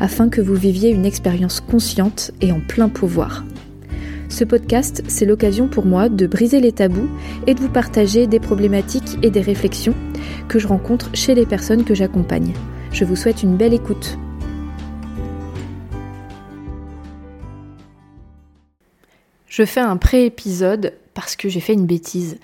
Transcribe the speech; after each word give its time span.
afin 0.00 0.28
que 0.28 0.40
vous 0.40 0.54
viviez 0.54 0.90
une 0.90 1.06
expérience 1.06 1.60
consciente 1.60 2.32
et 2.40 2.50
en 2.50 2.60
plein 2.60 2.88
pouvoir. 2.88 3.44
Ce 4.30 4.44
podcast, 4.44 5.02
c'est 5.08 5.26
l'occasion 5.26 5.68
pour 5.68 5.84
moi 5.84 6.08
de 6.08 6.26
briser 6.26 6.60
les 6.60 6.72
tabous 6.72 7.08
et 7.46 7.54
de 7.54 7.60
vous 7.60 7.68
partager 7.68 8.26
des 8.26 8.40
problématiques 8.40 9.18
et 9.22 9.30
des 9.30 9.40
réflexions 9.40 9.94
que 10.48 10.58
je 10.58 10.68
rencontre 10.68 11.10
chez 11.14 11.34
les 11.34 11.46
personnes 11.46 11.84
que 11.84 11.94
j'accompagne. 11.94 12.54
Je 12.92 13.04
vous 13.04 13.16
souhaite 13.16 13.42
une 13.42 13.56
belle 13.56 13.74
écoute. 13.74 14.18
Je 19.46 19.64
fais 19.64 19.80
un 19.80 19.96
pré-épisode 19.96 20.94
parce 21.12 21.36
que 21.36 21.48
j'ai 21.48 21.60
fait 21.60 21.74
une 21.74 21.86
bêtise. 21.86 22.38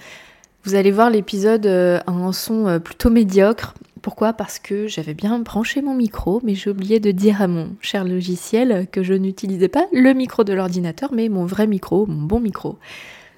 Vous 0.64 0.74
allez 0.74 0.90
voir 0.90 1.08
l'épisode 1.08 1.66
euh, 1.66 2.00
a 2.06 2.10
un 2.10 2.32
son 2.32 2.66
euh, 2.66 2.78
plutôt 2.80 3.10
médiocre, 3.10 3.74
pourquoi 4.06 4.34
Parce 4.34 4.60
que 4.60 4.86
j'avais 4.86 5.14
bien 5.14 5.40
branché 5.40 5.82
mon 5.82 5.92
micro, 5.92 6.40
mais 6.44 6.54
j'ai 6.54 6.70
oublié 6.70 7.00
de 7.00 7.10
dire 7.10 7.42
à 7.42 7.48
mon 7.48 7.70
cher 7.80 8.04
logiciel 8.04 8.86
que 8.92 9.02
je 9.02 9.14
n'utilisais 9.14 9.66
pas 9.66 9.88
le 9.92 10.12
micro 10.12 10.44
de 10.44 10.52
l'ordinateur, 10.52 11.10
mais 11.12 11.28
mon 11.28 11.44
vrai 11.44 11.66
micro, 11.66 12.06
mon 12.06 12.22
bon 12.22 12.38
micro. 12.38 12.78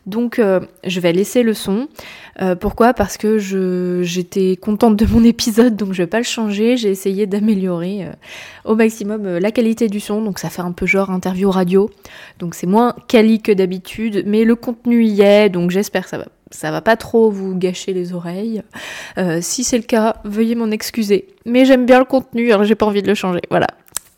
Donc 0.04 0.38
euh, 0.38 0.60
je 0.84 1.00
vais 1.00 1.14
laisser 1.14 1.42
le 1.42 1.54
son. 1.54 1.88
Euh, 2.42 2.54
pourquoi 2.54 2.92
Parce 2.92 3.16
que 3.16 3.38
j'étais 4.02 4.56
contente 4.56 4.96
de 4.96 5.06
mon 5.06 5.24
épisode, 5.24 5.74
donc 5.74 5.94
je 5.94 6.02
vais 6.02 6.06
pas 6.06 6.18
le 6.18 6.24
changer. 6.24 6.76
J'ai 6.76 6.90
essayé 6.90 7.26
d'améliorer 7.26 8.04
euh, 8.04 8.12
au 8.66 8.74
maximum 8.74 9.38
la 9.38 9.50
qualité 9.50 9.88
du 9.88 10.00
son, 10.00 10.20
donc 10.20 10.38
ça 10.38 10.50
fait 10.50 10.60
un 10.60 10.72
peu 10.72 10.84
genre 10.84 11.10
interview 11.10 11.50
radio. 11.50 11.88
Donc 12.40 12.54
c'est 12.54 12.66
moins 12.66 12.94
quali 13.08 13.40
que 13.40 13.52
d'habitude, 13.52 14.24
mais 14.26 14.44
le 14.44 14.54
contenu 14.54 15.02
y 15.02 15.22
est, 15.22 15.48
donc 15.48 15.70
j'espère 15.70 16.04
que 16.04 16.10
ça 16.10 16.18
va 16.18 16.26
ça 16.50 16.70
va 16.70 16.80
pas 16.80 16.96
trop 16.96 17.30
vous 17.30 17.54
gâcher 17.56 17.92
les 17.92 18.12
oreilles. 18.12 18.62
Euh, 19.18 19.38
si 19.42 19.64
c'est 19.64 19.76
le 19.76 19.84
cas, 19.84 20.16
veuillez 20.24 20.54
m'en 20.54 20.70
excuser. 20.70 21.28
Mais 21.44 21.64
j'aime 21.64 21.86
bien 21.86 21.98
le 21.98 22.04
contenu, 22.04 22.52
alors 22.52 22.64
j'ai 22.64 22.74
pas 22.74 22.86
envie 22.86 23.02
de 23.02 23.08
le 23.08 23.14
changer. 23.14 23.40
Voilà. 23.50 23.68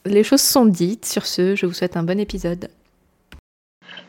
Les 0.07 0.25
choses 0.25 0.41
sont 0.41 0.65
dites. 0.65 1.05
Sur 1.05 1.27
ce, 1.27 1.55
je 1.55 1.67
vous 1.67 1.73
souhaite 1.73 1.97
un 1.97 2.03
bon 2.03 2.19
épisode. 2.19 2.69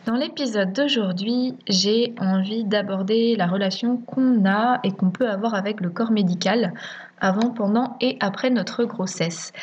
Dans 0.06 0.16
l'épisode 0.16 0.74
d'aujourd'hui, 0.74 1.56
j'ai 1.68 2.14
envie 2.20 2.64
d'aborder 2.64 3.36
la 3.36 3.48
relation 3.48 3.98
qu'on 3.98 4.46
a 4.46 4.80
et 4.84 4.92
qu'on 4.92 5.12
peut 5.12 5.30
avoir 5.30 5.54
avec 5.54 5.80
le 5.82 5.90
corps 5.90 6.12
médical 6.12 6.74
avant, 7.20 7.52
pendant 7.52 7.98
et 8.02 8.18
après 8.20 8.50
notre 8.50 8.84
grossesse. 8.84 9.54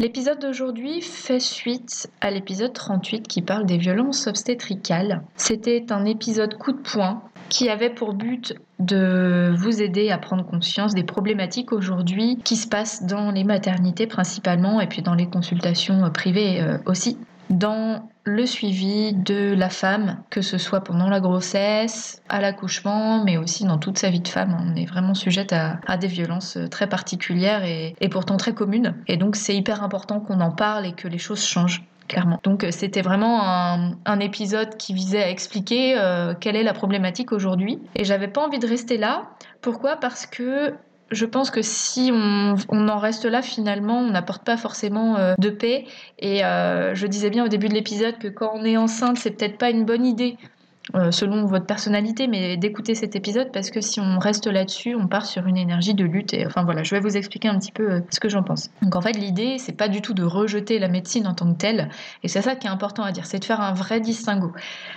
L'épisode 0.00 0.40
d'aujourd'hui 0.40 1.00
fait 1.00 1.40
suite 1.40 2.08
à 2.20 2.30
l'épisode 2.30 2.72
38 2.72 3.28
qui 3.28 3.42
parle 3.42 3.64
des 3.64 3.78
violences 3.78 4.26
obstétricales. 4.26 5.22
C'était 5.36 5.86
un 5.90 6.04
épisode 6.04 6.54
coup 6.56 6.72
de 6.72 6.78
poing 6.78 7.22
qui 7.48 7.68
avait 7.68 7.90
pour 7.90 8.14
but 8.14 8.54
de 8.78 9.54
vous 9.56 9.82
aider 9.82 10.10
à 10.10 10.18
prendre 10.18 10.44
conscience 10.44 10.94
des 10.94 11.04
problématiques 11.04 11.72
aujourd'hui 11.72 12.38
qui 12.44 12.56
se 12.56 12.66
passent 12.66 13.04
dans 13.04 13.30
les 13.30 13.44
maternités 13.44 14.06
principalement 14.06 14.80
et 14.80 14.86
puis 14.86 15.02
dans 15.02 15.14
les 15.14 15.26
consultations 15.26 16.10
privées 16.10 16.60
euh, 16.60 16.78
aussi 16.86 17.18
dans 17.50 18.08
le 18.24 18.46
suivi 18.46 19.12
de 19.12 19.54
la 19.54 19.68
femme, 19.68 20.22
que 20.30 20.40
ce 20.40 20.56
soit 20.56 20.80
pendant 20.80 21.10
la 21.10 21.20
grossesse, 21.20 22.22
à 22.28 22.40
l'accouchement, 22.40 23.22
mais 23.22 23.36
aussi 23.36 23.64
dans 23.64 23.78
toute 23.78 23.98
sa 23.98 24.08
vie 24.08 24.20
de 24.20 24.28
femme. 24.28 24.56
On 24.58 24.74
est 24.76 24.86
vraiment 24.86 25.14
sujette 25.14 25.52
à, 25.52 25.96
des 25.98 26.06
violences 26.06 26.58
très 26.70 26.88
particulières 26.88 27.64
et, 27.64 27.94
pourtant 28.08 28.38
très 28.38 28.54
communes. 28.54 28.94
Et 29.08 29.18
donc 29.18 29.36
c'est 29.36 29.54
hyper 29.54 29.82
important 29.82 30.20
qu'on 30.20 30.40
en 30.40 30.50
parle 30.50 30.86
et 30.86 30.92
que 30.92 31.06
les 31.06 31.18
choses 31.18 31.44
changent 31.44 31.84
clairement. 32.08 32.40
Donc 32.42 32.66
c'était 32.70 33.02
vraiment 33.02 33.42
un, 33.42 34.20
épisode 34.20 34.76
qui 34.76 34.94
visait 34.94 35.22
à 35.22 35.30
expliquer 35.30 35.98
euh, 35.98 36.34
quelle 36.38 36.56
est 36.56 36.62
la 36.62 36.72
problématique 36.72 37.32
aujourd'hui. 37.32 37.78
Et 37.96 38.04
j'avais 38.04 38.28
pas 38.28 38.46
envie 38.46 38.58
de 38.58 38.66
rester 38.66 38.96
là. 38.96 39.30
Pourquoi? 39.60 39.96
Parce 39.96 40.26
que 40.26 40.74
je 41.10 41.26
pense 41.26 41.50
que 41.50 41.62
si 41.62 42.10
on, 42.12 42.56
en 42.88 42.98
reste 42.98 43.24
là, 43.24 43.42
finalement, 43.42 43.98
on 43.98 44.10
n'apporte 44.10 44.44
pas 44.44 44.56
forcément 44.56 45.16
euh, 45.16 45.34
de 45.38 45.50
paix. 45.50 45.86
Et 46.18 46.44
euh, 46.44 46.94
je 46.94 47.06
disais 47.06 47.30
bien 47.30 47.44
au 47.44 47.48
début 47.48 47.68
de 47.68 47.74
l'épisode 47.74 48.18
que 48.18 48.28
quand 48.28 48.52
on 48.54 48.64
est 48.64 48.76
enceinte, 48.76 49.18
c'est 49.18 49.30
peut-être 49.30 49.58
pas 49.58 49.70
une 49.70 49.84
bonne 49.84 50.06
idée 50.06 50.36
euh, 50.40 50.46
selon 51.10 51.46
votre 51.46 51.66
personnalité, 51.66 52.26
mais 52.26 52.56
d'écouter 52.56 52.94
cet 52.94 53.16
épisode 53.16 53.50
parce 53.52 53.70
que 53.70 53.80
si 53.80 54.00
on 54.00 54.18
reste 54.18 54.46
là-dessus, 54.46 54.94
on 54.94 55.06
part 55.06 55.26
sur 55.26 55.46
une 55.46 55.56
énergie 55.56 55.94
de 55.94 56.04
lutte. 56.04 56.34
Et 56.34 56.46
enfin 56.46 56.64
voilà, 56.64 56.82
je 56.82 56.94
vais 56.94 57.00
vous 57.00 57.16
expliquer 57.16 57.48
un 57.48 57.58
petit 57.58 57.72
peu 57.72 57.90
euh, 57.90 58.00
ce 58.10 58.20
que 58.20 58.28
j'en 58.28 58.42
pense. 58.42 58.70
Donc 58.82 58.96
en 58.96 59.00
fait, 59.00 59.12
l'idée, 59.12 59.56
c'est 59.58 59.72
pas 59.72 59.88
du 59.88 60.02
tout 60.02 60.14
de 60.14 60.22
rejeter 60.22 60.78
la 60.78 60.88
médecine 60.88 61.26
en 61.26 61.34
tant 61.34 61.52
que 61.52 61.58
telle, 61.58 61.88
et 62.22 62.28
c'est 62.28 62.42
ça 62.42 62.56
qui 62.56 62.66
est 62.66 62.70
important 62.70 63.02
à 63.02 63.12
dire, 63.12 63.26
c'est 63.26 63.38
de 63.38 63.44
faire 63.44 63.60
un 63.60 63.72
vrai 63.72 64.00
distinguo. 64.00 64.52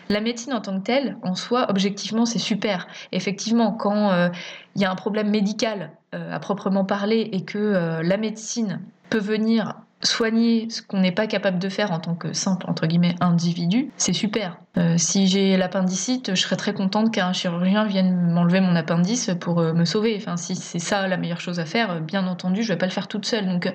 La 0.09 0.22
médecine 0.22 0.53
en 0.53 0.62
tant 0.62 0.78
que 0.80 0.84
telle, 0.84 1.18
en 1.24 1.36
soi, 1.36 1.68
objectivement, 1.70 2.25
c'est 2.25 2.40
super. 2.40 2.88
Effectivement, 3.12 3.72
quand 3.72 4.12
euh, 4.12 4.30
il 4.75 4.81
y 4.81 4.86
a 4.86 4.92
un 4.92 4.96
problème 4.96 5.30
médical 5.30 5.92
à 6.14 6.40
proprement 6.40 6.86
parler 6.86 7.30
et 7.34 7.44
que 7.44 8.02
la 8.02 8.18
médecine 8.18 8.80
peut 9.09 9.19
venir 9.19 9.75
soigner 10.02 10.69
ce 10.69 10.81
qu'on 10.81 11.00
n'est 11.00 11.12
pas 11.12 11.28
capable 11.28 11.59
de 11.59 11.69
faire 11.69 11.92
en 11.92 12.00
tant 12.00 12.16
que 12.16 12.34
simple 12.34 12.66
entre 12.69 12.86
guillemets 12.88 13.16
individu, 13.19 13.92
c'est 13.98 14.14
super. 14.14 14.58
Euh, 14.77 14.93
si 14.97 15.27
j'ai 15.27 15.57
l'appendicite, 15.57 16.35
je 16.35 16.41
serais 16.41 16.55
très 16.55 16.73
contente 16.73 17.11
qu'un 17.11 17.33
chirurgien 17.33 17.85
vienne 17.85 18.31
m'enlever 18.31 18.61
mon 18.61 18.75
appendice 18.75 19.31
pour 19.39 19.59
euh, 19.59 19.73
me 19.73 19.85
sauver. 19.85 20.15
Enfin, 20.17 20.38
si 20.38 20.55
c'est 20.55 20.79
ça 20.79 21.07
la 21.07 21.17
meilleure 21.17 21.41
chose 21.41 21.59
à 21.59 21.65
faire, 21.65 21.91
euh, 21.91 21.99
bien 21.99 22.27
entendu, 22.27 22.61
je 22.61 22.73
vais 22.73 22.77
pas 22.77 22.85
le 22.85 22.91
faire 22.91 23.07
toute 23.07 23.25
seule. 23.25 23.47
Donc, 23.47 23.71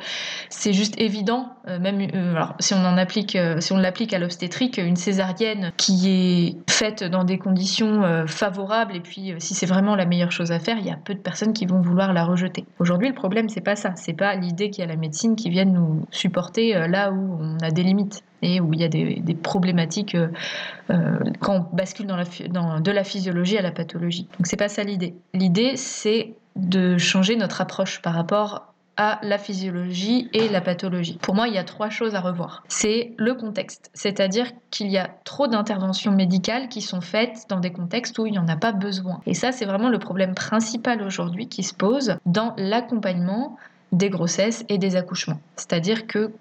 c'est 0.48 0.72
juste 0.72 0.94
évident. 1.00 1.54
même, 1.66 2.00
si 2.60 2.74
on 2.74 3.60
si 3.60 3.72
on 3.72 3.76
l'applique 3.76 4.14
à 4.14 4.18
l'obstétrique, 4.18 4.78
une 4.78 4.96
césarienne 4.96 5.72
qui 5.76 6.08
est 6.08 6.70
faite 6.70 7.02
dans 7.02 7.24
des 7.24 7.38
conditions 7.38 8.26
favorables, 8.26 8.96
et 8.96 9.00
puis 9.00 9.34
si 9.38 9.54
c'est 9.54 9.66
vraiment 9.66 9.96
la 9.96 10.06
meilleure 10.06 10.32
chose 10.32 10.52
à 10.52 10.58
faire, 10.58 10.76
il 10.78 10.86
y 10.86 10.90
a 10.90 10.96
peu 10.96 11.14
de 11.14 11.20
personnes 11.20 11.52
qui 11.52 11.66
vont 11.66 11.80
vouloir 11.80 12.12
la 12.12 12.24
rejeter. 12.24 12.64
Aujourd'hui, 12.78 13.08
le 13.08 13.14
problème, 13.14 13.48
c'est 13.48 13.60
pas 13.60 13.76
ça. 13.76 13.92
C'est 13.96 14.12
pas 14.12 14.34
l'idée 14.34 14.70
qu'il 14.70 14.82
y 14.82 14.86
a 14.86 14.90
la 14.90 14.96
médecine 14.96 15.36
qui 15.36 15.50
vienne 15.50 15.72
nous 15.72 16.06
supporter 16.10 16.74
là 16.88 17.10
où 17.10 17.38
on 17.40 17.58
a 17.58 17.70
des 17.70 17.82
limites 17.82 18.22
et 18.42 18.60
où 18.60 18.74
il 18.74 18.80
y 18.80 18.84
a 18.84 18.88
des, 18.88 19.36
problématiques 19.42 20.14
euh, 20.14 20.28
euh, 20.90 21.18
quand 21.40 21.68
on 21.72 21.76
bascule 21.76 22.06
de 22.06 22.90
la 22.90 23.04
physiologie 23.04 23.56
à 23.56 23.62
la 23.62 23.72
pathologie. 23.72 24.28
Donc 24.38 24.46
c'est 24.46 24.56
pas 24.56 24.68
ça 24.68 24.84
l'idée. 24.84 25.14
L'idée 25.32 25.76
c'est 25.76 26.34
de 26.56 26.98
changer 26.98 27.36
notre 27.36 27.60
approche 27.60 28.02
par 28.02 28.14
rapport 28.14 28.72
à 28.96 29.18
la 29.22 29.38
physiologie 29.38 30.28
et 30.32 30.48
la 30.48 30.60
pathologie. 30.60 31.18
Pour 31.22 31.34
moi, 31.34 31.48
il 31.48 31.54
y 31.54 31.58
a 31.58 31.64
trois 31.64 31.88
choses 31.88 32.14
à 32.14 32.20
revoir. 32.20 32.62
C'est 32.68 33.14
le 33.16 33.34
contexte, 33.34 33.90
c'est-à-dire 33.94 34.46
qu'il 34.70 34.88
y 34.90 34.98
a 34.98 35.10
trop 35.24 35.46
d'interventions 35.46 36.12
médicales 36.12 36.68
qui 36.68 36.82
sont 36.82 37.00
faites 37.00 37.46
dans 37.48 37.60
des 37.60 37.72
contextes 37.72 38.18
où 38.18 38.26
il 38.26 38.32
n'y 38.32 38.38
en 38.38 38.48
a 38.48 38.56
pas 38.56 38.72
besoin. 38.72 39.20
Et 39.26 39.34
ça, 39.34 39.50
c'est 39.50 39.64
vraiment 39.64 39.88
le 39.88 39.98
problème 39.98 40.34
principal 40.34 41.02
aujourd'hui 41.02 41.48
qui 41.48 41.62
se 41.62 41.74
pose 41.74 42.16
dans 42.26 42.54
l'accompagnement 42.58 43.56
des 43.92 44.10
grossesses 44.10 44.64
et 44.68 44.78
des 44.78 44.96
accouchements. 44.96 45.40
C'est-à-dire 45.56 46.06
que 46.06 46.32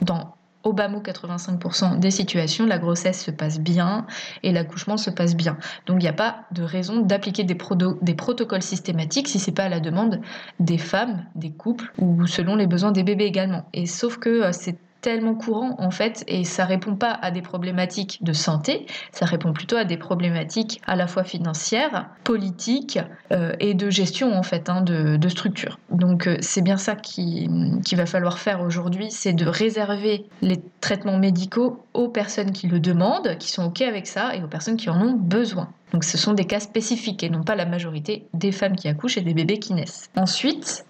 dans 0.00 0.34
bas 0.72 0.88
mot 0.88 1.00
85% 1.00 1.98
des 1.98 2.10
situations, 2.10 2.66
la 2.66 2.78
grossesse 2.78 3.24
se 3.24 3.30
passe 3.30 3.60
bien 3.60 4.06
et 4.42 4.52
l'accouchement 4.52 4.96
se 4.96 5.10
passe 5.10 5.36
bien. 5.36 5.56
Donc 5.86 5.96
il 6.00 6.04
n'y 6.04 6.08
a 6.08 6.12
pas 6.12 6.44
de 6.52 6.62
raison 6.62 7.00
d'appliquer 7.00 7.44
des, 7.44 7.56
des, 8.02 8.14
protocoles 8.14 8.62
systématiques 8.62 9.28
si 9.28 9.38
c'est 9.38 9.52
pas 9.52 9.64
à 9.64 9.68
la 9.68 9.80
demande 9.80 10.20
des 10.60 10.78
femmes, 10.78 11.24
des 11.34 11.50
couples 11.50 11.92
ou 11.98 12.26
selon 12.26 12.56
les 12.56 12.66
besoins 12.66 12.92
des 12.92 13.02
bébés 13.02 13.24
également. 13.24 13.64
Et 13.72 13.86
sauf 13.86 14.18
que 14.18 14.28
euh, 14.28 14.52
c'est 14.52 14.78
tellement 15.00 15.34
courant 15.34 15.76
en 15.78 15.90
fait 15.90 16.24
et 16.26 16.44
ça 16.44 16.64
répond 16.64 16.96
pas 16.96 17.12
à 17.12 17.30
des 17.30 17.42
problématiques 17.42 18.18
de 18.22 18.32
santé, 18.32 18.86
ça 19.12 19.26
répond 19.26 19.52
plutôt 19.52 19.76
à 19.76 19.84
des 19.84 19.96
problématiques 19.96 20.80
à 20.86 20.96
la 20.96 21.06
fois 21.06 21.24
financières, 21.24 22.08
politiques 22.24 22.98
euh, 23.32 23.52
et 23.60 23.74
de 23.74 23.90
gestion 23.90 24.34
en 24.34 24.42
fait 24.42 24.68
hein, 24.68 24.82
de, 24.82 25.28
structure. 25.28 25.78
Donc 25.90 26.26
euh, 26.26 26.38
c'est 26.40 26.62
bien 26.62 26.78
ça 26.78 26.96
qu'il 26.96 27.80
va 27.92 28.06
falloir 28.06 28.38
faire 28.38 28.62
aujourd'hui, 28.62 29.10
c'est 29.10 29.34
de 29.34 29.46
réserver 29.46 30.26
les 30.42 30.60
traitements 30.80 31.18
médicaux 31.18 31.84
aux 31.94 32.08
personnes 32.08 32.52
qui 32.52 32.66
le 32.66 32.80
demandent, 32.80 33.36
qui 33.38 33.50
sont 33.50 33.66
ok 33.66 33.82
avec 33.82 34.06
ça 34.06 34.34
et 34.34 34.42
aux 34.42 34.48
personnes 34.48 34.76
qui 34.76 34.88
en 34.88 35.00
ont 35.00 35.12
besoin. 35.12 35.68
Donc 35.92 36.04
ce 36.04 36.18
sont 36.18 36.34
des 36.34 36.44
cas 36.44 36.60
spécifiques 36.60 37.22
et 37.22 37.30
non 37.30 37.42
pas 37.42 37.56
la 37.56 37.66
majorité 37.66 38.26
des 38.34 38.52
femmes 38.52 38.76
qui 38.76 38.88
accouchent 38.88 39.16
et 39.16 39.22
des 39.22 39.34
bébés 39.34 39.58
qui 39.58 39.74
naissent. 39.74 40.10
Ensuite, 40.16 40.84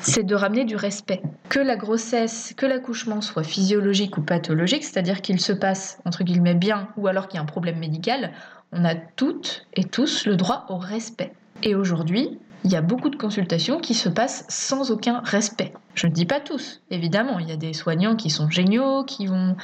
c'est 0.00 0.22
de 0.22 0.34
ramener 0.34 0.64
du 0.64 0.76
respect. 0.76 1.22
Que 1.48 1.60
la 1.60 1.76
grossesse, 1.76 2.54
que 2.56 2.66
l'accouchement 2.66 3.20
soit 3.20 3.42
physiologique 3.42 4.18
ou 4.18 4.22
pathologique, 4.22 4.84
c'est-à-dire 4.84 5.20
qu'il 5.20 5.40
se 5.40 5.52
passe 5.52 5.98
entre 6.04 6.24
guillemets 6.24 6.54
bien 6.54 6.88
ou 6.96 7.06
alors 7.06 7.28
qu'il 7.28 7.36
y 7.36 7.40
a 7.40 7.42
un 7.42 7.46
problème 7.46 7.78
médical, 7.78 8.32
on 8.72 8.84
a 8.84 8.94
toutes 8.94 9.66
et 9.74 9.84
tous 9.84 10.26
le 10.26 10.36
droit 10.36 10.66
au 10.68 10.76
respect. 10.76 11.32
Et 11.62 11.74
aujourd'hui, 11.74 12.38
il 12.64 12.70
y 12.70 12.76
a 12.76 12.82
beaucoup 12.82 13.08
de 13.08 13.16
consultations 13.16 13.80
qui 13.80 13.94
se 13.94 14.08
passent 14.08 14.44
sans 14.48 14.90
aucun 14.90 15.20
respect. 15.24 15.72
Je 15.94 16.06
ne 16.06 16.12
dis 16.12 16.26
pas 16.26 16.40
tous, 16.40 16.80
évidemment, 16.90 17.38
il 17.38 17.48
y 17.48 17.52
a 17.52 17.56
des 17.56 17.72
soignants 17.72 18.16
qui 18.16 18.30
sont 18.30 18.50
géniaux, 18.50 19.04
qui 19.04 19.26
vont 19.26 19.56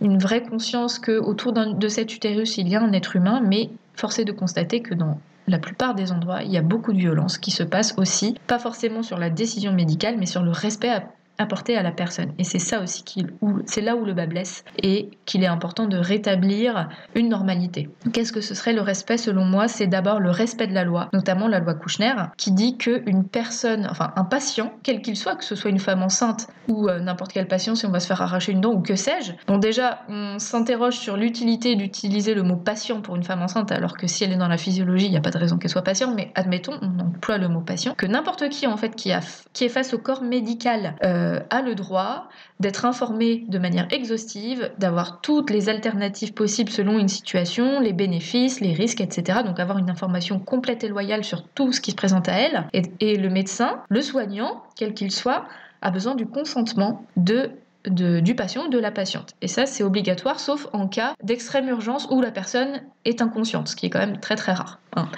une 0.00 0.18
vraie 0.18 0.42
conscience 0.42 0.98
que 0.98 1.18
autour 1.18 1.52
de 1.52 1.88
cet 1.88 2.14
utérus 2.14 2.58
il 2.58 2.68
y 2.68 2.76
a 2.76 2.82
un 2.82 2.92
être 2.92 3.16
humain, 3.16 3.40
mais 3.44 3.70
force 3.94 4.18
est 4.18 4.24
de 4.24 4.32
constater 4.32 4.82
que 4.82 4.94
dans 4.94 5.18
la 5.46 5.58
plupart 5.58 5.94
des 5.94 6.12
endroits, 6.12 6.42
il 6.42 6.50
y 6.50 6.56
a 6.56 6.62
beaucoup 6.62 6.92
de 6.92 6.98
violence 6.98 7.38
qui 7.38 7.50
se 7.50 7.62
passe 7.62 7.94
aussi, 7.96 8.36
pas 8.46 8.58
forcément 8.58 9.02
sur 9.02 9.18
la 9.18 9.30
décision 9.30 9.72
médicale, 9.72 10.16
mais 10.18 10.26
sur 10.26 10.42
le 10.42 10.50
respect 10.50 11.02
apporté 11.38 11.76
à 11.76 11.82
la 11.82 11.90
personne. 11.90 12.32
Et 12.38 12.44
c'est 12.44 12.58
ça 12.58 12.80
aussi 12.80 13.02
qui, 13.02 13.26
c'est 13.66 13.80
là 13.80 13.96
où 13.96 14.04
le 14.04 14.14
bas 14.14 14.26
blesse 14.26 14.64
et 14.82 15.10
qu'il 15.24 15.42
est 15.42 15.48
important 15.48 15.86
de 15.86 15.96
rétablir 15.96 16.88
une 17.14 17.28
normalité. 17.28 17.88
Qu'est-ce 18.12 18.32
que 18.32 18.40
ce 18.40 18.54
serait 18.54 18.72
le 18.72 18.80
respect 18.80 19.18
selon 19.18 19.44
moi 19.44 19.68
C'est 19.68 19.86
d'abord 19.86 20.20
le 20.20 20.30
respect 20.30 20.66
de 20.66 20.74
la 20.74 20.84
loi, 20.84 21.08
notamment 21.12 21.48
la 21.48 21.60
loi 21.60 21.74
Kouchner, 21.74 22.14
qui 22.36 22.52
dit 22.52 22.76
qu'une 22.76 23.24
personne, 23.24 23.86
enfin 23.90 24.12
un 24.16 24.24
patient, 24.24 24.72
quel 24.82 25.02
qu'il 25.02 25.16
soit, 25.16 25.36
que 25.36 25.44
ce 25.44 25.54
soit 25.54 25.70
une 25.70 25.78
femme 25.78 26.02
enceinte 26.02 26.46
ou 26.68 26.88
euh, 26.88 27.00
n'importe 27.00 27.32
quel 27.32 27.48
patient, 27.48 27.74
si 27.74 27.86
on 27.86 27.90
va 27.90 28.00
se 28.00 28.06
faire 28.06 28.22
arracher 28.22 28.52
une 28.52 28.60
dent 28.60 28.72
ou 28.72 28.80
que 28.80 28.96
sais-je, 28.96 29.32
bon 29.46 29.58
déjà 29.58 30.02
on 30.08 30.38
s'interroge 30.38 30.94
sur 30.94 31.16
l'utilité 31.16 31.74
d'utiliser 31.76 32.34
le 32.34 32.42
mot 32.42 32.56
patient 32.56 33.00
pour 33.00 33.16
une 33.16 33.24
femme 33.24 33.42
enceinte, 33.42 33.72
alors 33.72 33.96
que 33.96 34.06
si 34.06 34.24
elle 34.24 34.32
est 34.32 34.36
dans 34.36 34.48
la 34.48 34.56
physiologie, 34.56 35.06
il 35.06 35.10
n'y 35.10 35.16
a 35.16 35.20
pas 35.20 35.30
de 35.30 35.38
raison 35.38 35.58
qu'elle 35.58 35.70
soit 35.70 35.82
patiente, 35.82 36.14
mais 36.14 36.30
admettons, 36.34 36.74
on 36.80 36.98
emploie 37.00 37.38
le 37.38 37.48
mot 37.48 37.60
patient, 37.60 37.94
que 37.94 38.06
n'importe 38.06 38.48
qui 38.48 38.66
en 38.66 38.76
fait 38.76 38.94
qui, 38.94 39.12
a, 39.12 39.20
qui 39.52 39.64
est 39.64 39.68
face 39.68 39.94
au 39.94 39.98
corps 39.98 40.22
médical 40.22 40.94
euh, 41.04 41.23
euh, 41.24 41.40
a 41.50 41.62
le 41.62 41.74
droit 41.74 42.28
d'être 42.60 42.84
informé 42.84 43.44
de 43.48 43.58
manière 43.58 43.88
exhaustive, 43.90 44.70
d'avoir 44.78 45.20
toutes 45.20 45.50
les 45.50 45.68
alternatives 45.68 46.34
possibles 46.34 46.70
selon 46.70 46.98
une 46.98 47.08
situation, 47.08 47.80
les 47.80 47.92
bénéfices, 47.92 48.60
les 48.60 48.72
risques, 48.72 49.00
etc. 49.00 49.40
Donc 49.44 49.58
avoir 49.58 49.78
une 49.78 49.90
information 49.90 50.38
complète 50.38 50.84
et 50.84 50.88
loyale 50.88 51.24
sur 51.24 51.42
tout 51.48 51.72
ce 51.72 51.80
qui 51.80 51.92
se 51.92 51.96
présente 51.96 52.28
à 52.28 52.34
elle. 52.34 52.68
Et, 53.00 53.16
le 53.16 53.30
médecin, 53.30 53.80
le 53.88 54.02
soignant, 54.02 54.62
quel 54.76 54.94
qu'il 54.94 55.10
soit, 55.10 55.44
a 55.82 55.90
besoin 55.90 56.14
du 56.14 56.26
consentement 56.26 57.04
de 57.16 57.50
du 57.86 58.34
patient 58.34 58.66
ou 58.66 58.68
de 58.68 58.78
la 58.78 58.90
patiente. 58.90 59.34
Et 59.42 59.48
ça, 59.48 59.66
c'est 59.66 59.82
obligatoire, 59.82 60.40
sauf 60.40 60.68
en 60.72 60.88
cas 60.88 61.14
d'extrême 61.22 61.68
urgence 61.68 62.08
où 62.10 62.20
la 62.20 62.30
personne 62.30 62.82
est 63.04 63.20
inconsciente, 63.22 63.68
ce 63.68 63.76
qui 63.76 63.86
est 63.86 63.90
quand 63.90 63.98
même 63.98 64.20
très 64.20 64.36
très 64.36 64.52
rare. 64.52 64.80
Hein 64.96 65.08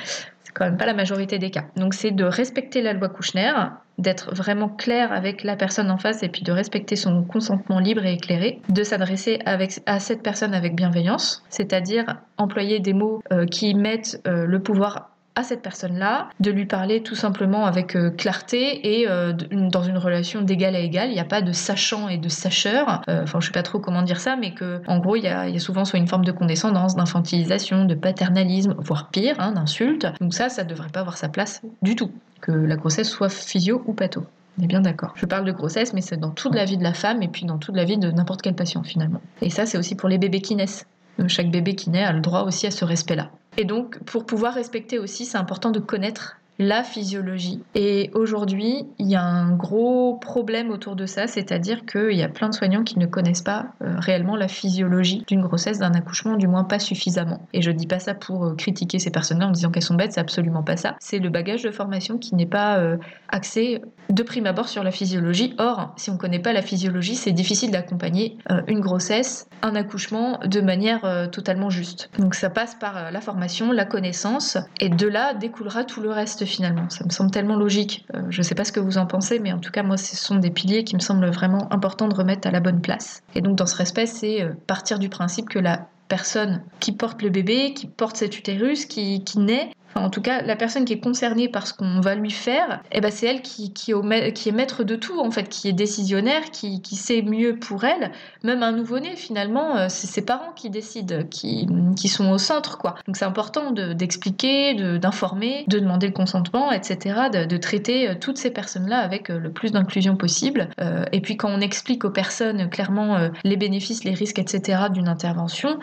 quand 0.57 0.65
même 0.65 0.79
pas 0.79 0.87
la 0.87 0.95
majorité 0.95 1.39
des 1.39 1.51
cas. 1.51 1.65
Donc 1.77 1.93
c'est 1.93 2.11
de 2.11 2.25
respecter 2.25 2.81
la 2.81 2.95
loi 2.95 3.09
Kouchner, 3.09 3.53
d'être 3.99 4.35
vraiment 4.35 4.69
clair 4.69 5.13
avec 5.13 5.45
la 5.45 5.55
personne 5.55 5.91
en 5.91 5.99
face 5.99 6.23
et 6.23 6.29
puis 6.29 6.43
de 6.43 6.53
respecter 6.53 6.97
son 6.97 7.25
consentement 7.25 7.79
libre 7.79 8.05
et 8.07 8.15
éclairé, 8.15 8.61
de 8.71 8.83
s'adresser 8.83 9.39
à 9.45 10.01
cette 10.01 10.23
personne 10.23 10.55
avec 10.55 10.75
bienveillance, 10.75 11.45
c'est-à-dire 11.51 12.17
employer 12.39 12.81
des 12.81 12.95
mots 12.95 13.23
euh, 13.33 13.45
qui 13.45 13.75
mettent 13.75 14.21
euh, 14.27 14.47
le 14.47 14.61
pouvoir 14.61 15.11
à 15.37 15.43
cette 15.43 15.61
personne-là, 15.61 16.31
de 16.41 16.50
lui 16.50 16.65
parler 16.65 17.03
tout 17.03 17.15
simplement 17.15 17.67
avec 17.67 17.94
euh, 17.94 18.11
clarté 18.11 19.00
et 19.00 19.06
euh, 19.06 19.35
dans 19.53 19.83
une 19.83 19.99
relation 19.99 20.41
d'égal 20.41 20.75
à 20.75 20.79
égal. 20.79 21.11
Il 21.11 21.12
n'y 21.12 21.21
a 21.21 21.25
pas 21.25 21.43
de 21.43 21.53
sachant 21.53 22.09
et 22.09 22.17
de 22.17 22.31
sacheur. 22.31 23.03
Euh, 23.09 23.23
enfin, 23.23 23.41
je 23.41 23.47
sais 23.47 23.53
pas 23.53 23.62
trop 23.62 23.79
comment 23.79 24.00
dire 24.00 24.19
ça, 24.19 24.37
mais 24.37 24.55
que 24.55 24.81
en 24.87 24.99
gros, 24.99 25.15
il 25.15 25.25
y 25.25 25.29
a, 25.29 25.47
souvent 25.59 25.85
soit 25.85 25.99
une 25.99 26.09
forme 26.09 26.25
de 26.25 26.33
condescendance, 26.33 26.97
d'infantilisation, 26.97 27.85
de 27.85 27.94
paternalisme, 27.94 28.75
voire 28.79 29.11
pire, 29.11 29.37
hein, 29.38 29.53
d'insulte. 29.53 30.06
Donc 30.23 30.33
ça, 30.33 30.49
ça 30.49 30.65
devrait 30.65 30.88
pas 30.88 31.00
avoir 31.00 31.19
sa 31.19 31.29
place 31.29 31.61
du 31.83 31.97
tout. 31.97 32.11
Que 32.41 32.53
la 32.53 32.77
grossesse 32.77 33.11
soit 33.11 33.29
physio 33.29 33.83
ou 33.87 33.93
patho. 33.93 34.25
On 34.59 34.62
est 34.62 34.67
bien 34.67 34.81
d'accord. 34.81 35.12
Je 35.17 35.27
parle 35.27 35.44
de 35.44 35.53
grossesse, 35.53 35.93
mais 35.93 36.00
c'est 36.00 36.17
dans 36.17 36.31
toute 36.31 36.55
la 36.55 36.65
vie 36.65 36.79
de 36.79 36.83
la 36.83 36.94
femme 36.94 37.23
et 37.23 37.29
puis 37.29 37.44
dans 37.44 37.59
toute 37.59 37.77
la 37.77 37.85
vie 37.85 37.99
de 37.99 38.11
n'importe 38.11 38.41
quel 38.41 38.55
patient 38.55 38.83
finalement. 38.83 39.21
Et 39.43 39.50
ça, 39.50 39.67
c'est 39.67 39.77
aussi 39.77 39.97
pour 39.97 40.09
les 40.09 40.17
bébés 40.17 40.41
qui 40.41 40.56
naissent. 40.56 40.87
Chaque 41.29 41.50
bébé 41.50 41.75
qui 41.75 41.91
naît 41.91 42.05
a 42.05 42.12
le 42.12 42.21
droit 42.21 42.43
aussi 42.43 42.67
à 42.67 42.71
ce 42.71 42.85
respect-là. 42.85 43.31
Et 43.56 43.64
donc, 43.64 43.99
pour 44.05 44.26
pouvoir 44.26 44.55
respecter 44.55 44.99
aussi, 44.99 45.25
c'est 45.25 45.38
important 45.38 45.70
de 45.70 45.81
connaître 45.81 46.38
la 46.58 46.82
physiologie. 46.82 47.62
Et 47.75 48.11
aujourd'hui, 48.14 48.87
il 48.99 49.08
y 49.08 49.14
a 49.14 49.23
un 49.23 49.55
gros 49.55 50.14
problème 50.14 50.70
autour 50.70 50.97
de 50.97 51.05
ça, 51.05 51.26
c'est-à-dire 51.26 51.85
qu'il 51.85 52.17
y 52.17 52.23
a 52.23 52.29
plein 52.29 52.49
de 52.49 52.55
soignants 52.55 52.82
qui 52.82 52.99
ne 52.99 53.06
connaissent 53.06 53.43
pas 53.43 53.67
euh, 53.82 53.94
réellement 53.99 54.37
la 54.37 54.49
physiologie 54.49 55.25
d'une 55.26 55.43
grossesse, 55.43 55.79
d'un 55.79 55.93
accouchement, 55.93 56.37
du 56.37 56.49
moins 56.49 56.64
pas 56.64 56.79
suffisamment. 56.79 57.47
Et 57.53 57.61
je 57.61 57.70
dis 57.70 57.87
pas 57.87 57.99
ça 57.99 58.14
pour 58.14 58.44
euh, 58.44 58.55
critiquer 58.55 58.99
ces 58.99 59.11
personnes-là 59.11 59.49
en 59.49 59.50
disant 59.50 59.70
qu'elles 59.70 59.82
sont 59.82 59.94
bêtes, 59.94 60.12
c'est 60.12 60.20
absolument 60.20 60.62
pas 60.62 60.76
ça. 60.76 60.97
C'est 60.99 61.19
le 61.19 61.29
bagage 61.29 61.62
de 61.62 61.70
formation 61.70 62.17
qui 62.17 62.35
n'est 62.35 62.47
pas 62.47 62.79
euh, 62.79 62.97
axé 63.29 63.82
de 64.09 64.23
prime 64.23 64.47
abord 64.47 64.69
sur 64.69 64.82
la 64.82 64.91
physiologie. 64.91 65.55
Or, 65.59 65.93
si 65.97 66.11
on 66.11 66.17
connaît 66.17 66.38
pas 66.38 66.52
la 66.52 66.62
physiologie, 66.62 67.17
c'est 67.17 67.32
difficile 67.32 67.70
d'accompagner 67.70 68.38
une 68.69 68.79
grossesse, 68.79 69.49
un 69.62 69.75
accouchement 69.75 70.38
de 70.44 70.61
manière 70.61 71.29
totalement 71.32 71.70
juste. 71.70 72.09
Donc 72.19 72.37
ça 72.37 72.49
passe 72.49 72.76
par 72.76 73.11
la 73.11 73.20
formation, 73.20 73.73
la 73.73 73.85
connaissance, 73.85 74.59
et 74.79 74.88
de 74.88 75.09
là 75.09 75.35
découlera 75.35 75.82
tout 75.82 76.00
le 76.00 76.11
reste 76.11 76.46
finalement. 76.47 76.89
Ça 76.91 77.05
me 77.05 77.11
semble 77.11 77.31
tellement 77.31 77.57
logique. 77.57 78.07
Euh, 78.15 78.23
je 78.31 78.39
ne 78.39 78.43
sais 78.43 78.55
pas 78.55 78.65
ce 78.65 78.73
que 78.73 78.81
vous 78.81 78.99
en 78.99 79.07
pensez, 79.07 79.39
mais 79.39 79.53
en 79.53 79.59
tout 79.59 79.71
cas, 79.71 79.83
moi, 79.83 79.97
ce 79.97 80.17
sont 80.17 80.37
des 80.37 80.51
piliers 80.51 80.85
qui 80.85 80.95
me 80.95 81.01
semblent 81.01 81.27
vraiment 81.27 81.73
importants 81.73 82.09
de 82.09 82.15
remettre 82.15 82.49
à 82.49 82.51
la 82.51 82.61
bonne 82.61 82.81
place. 82.81 83.23
Et 83.35 83.41
donc, 83.41 83.57
dans 83.57 83.67
ce 83.67 83.77
respect, 83.77 84.07
c'est 84.07 84.43
euh, 84.43 84.53
partir 84.67 84.99
du 84.99 85.09
principe 85.09 85.49
que 85.49 85.59
la 85.59 85.89
personne 86.09 86.63
qui 86.81 86.93
porte 86.93 87.23
le 87.23 87.31
bébé, 87.31 87.75
qui 87.75 87.87
porte 87.87 88.17
cet 88.17 88.39
utérus, 88.39 88.87
qui, 88.87 89.25
qui 89.25 89.39
naît, 89.39 89.71
en 89.97 90.11
tout 90.11 90.21
cas, 90.21 90.43
la 90.43 90.57
personne 90.57 90.85
qui 90.85 90.93
est 90.93 91.01
concernée 91.01 91.49
par 91.49 91.67
ce 91.67 91.75
qu'on 91.75 92.01
va 92.01 92.15
lui 92.15 92.31
faire, 92.31 92.83
eh 92.93 93.01
ben, 93.01 93.11
c'est 93.11 93.27
elle 93.27 93.43
qui, 93.43 93.73
est 93.91 94.53
maître 94.53 94.85
de 94.85 94.97
tout, 94.97 95.19
en 95.21 95.31
fait, 95.31 95.49
qui 95.49 95.69
est 95.69 95.73
décisionnaire, 95.73 96.51
qui, 96.51 96.81
sait 96.97 97.23
mieux 97.23 97.59
pour 97.59 97.85
elle. 97.85 98.13
Même 98.43 98.63
un 98.63 98.73
nouveau-né, 98.73 99.17
finalement, 99.17 99.77
euh, 99.77 99.87
c'est 99.89 100.07
ses 100.07 100.23
parents 100.23 100.53
qui 100.55 100.71
décident, 100.71 101.23
qui, 101.31 101.67
qui 101.97 102.09
sont 102.09 102.31
au 102.31 102.39
centre, 102.39 102.79
quoi. 102.79 102.95
Donc 103.07 103.17
c'est 103.17 103.25
important 103.25 103.71
d'expliquer, 103.71 104.75
d'informer, 104.99 105.65
de, 105.69 105.79
demander 105.79 106.07
le 106.07 106.13
consentement, 106.13 106.73
etc., 106.73 107.29
de, 107.33 107.57
traiter 107.57 108.09
euh, 108.09 108.15
toutes 108.19 108.39
ces 108.39 108.51
personnes-là 108.51 108.99
avec 108.99 109.31
euh, 109.31 109.39
le 109.39 109.51
plus 109.51 109.73
d'inclusion 109.73 110.17
possible. 110.17 110.69
et 111.13 111.21
puis 111.21 111.37
quand 111.37 111.51
on 111.51 111.61
explique 111.61 112.05
aux 112.05 112.11
personnes 112.11 112.69
clairement 112.69 113.19
les 113.45 113.57
bénéfices, 113.57 114.05
les 114.05 114.15
risques, 114.15 114.39
etc., 114.39 114.85
d'une 114.93 115.09
intervention, 115.09 115.79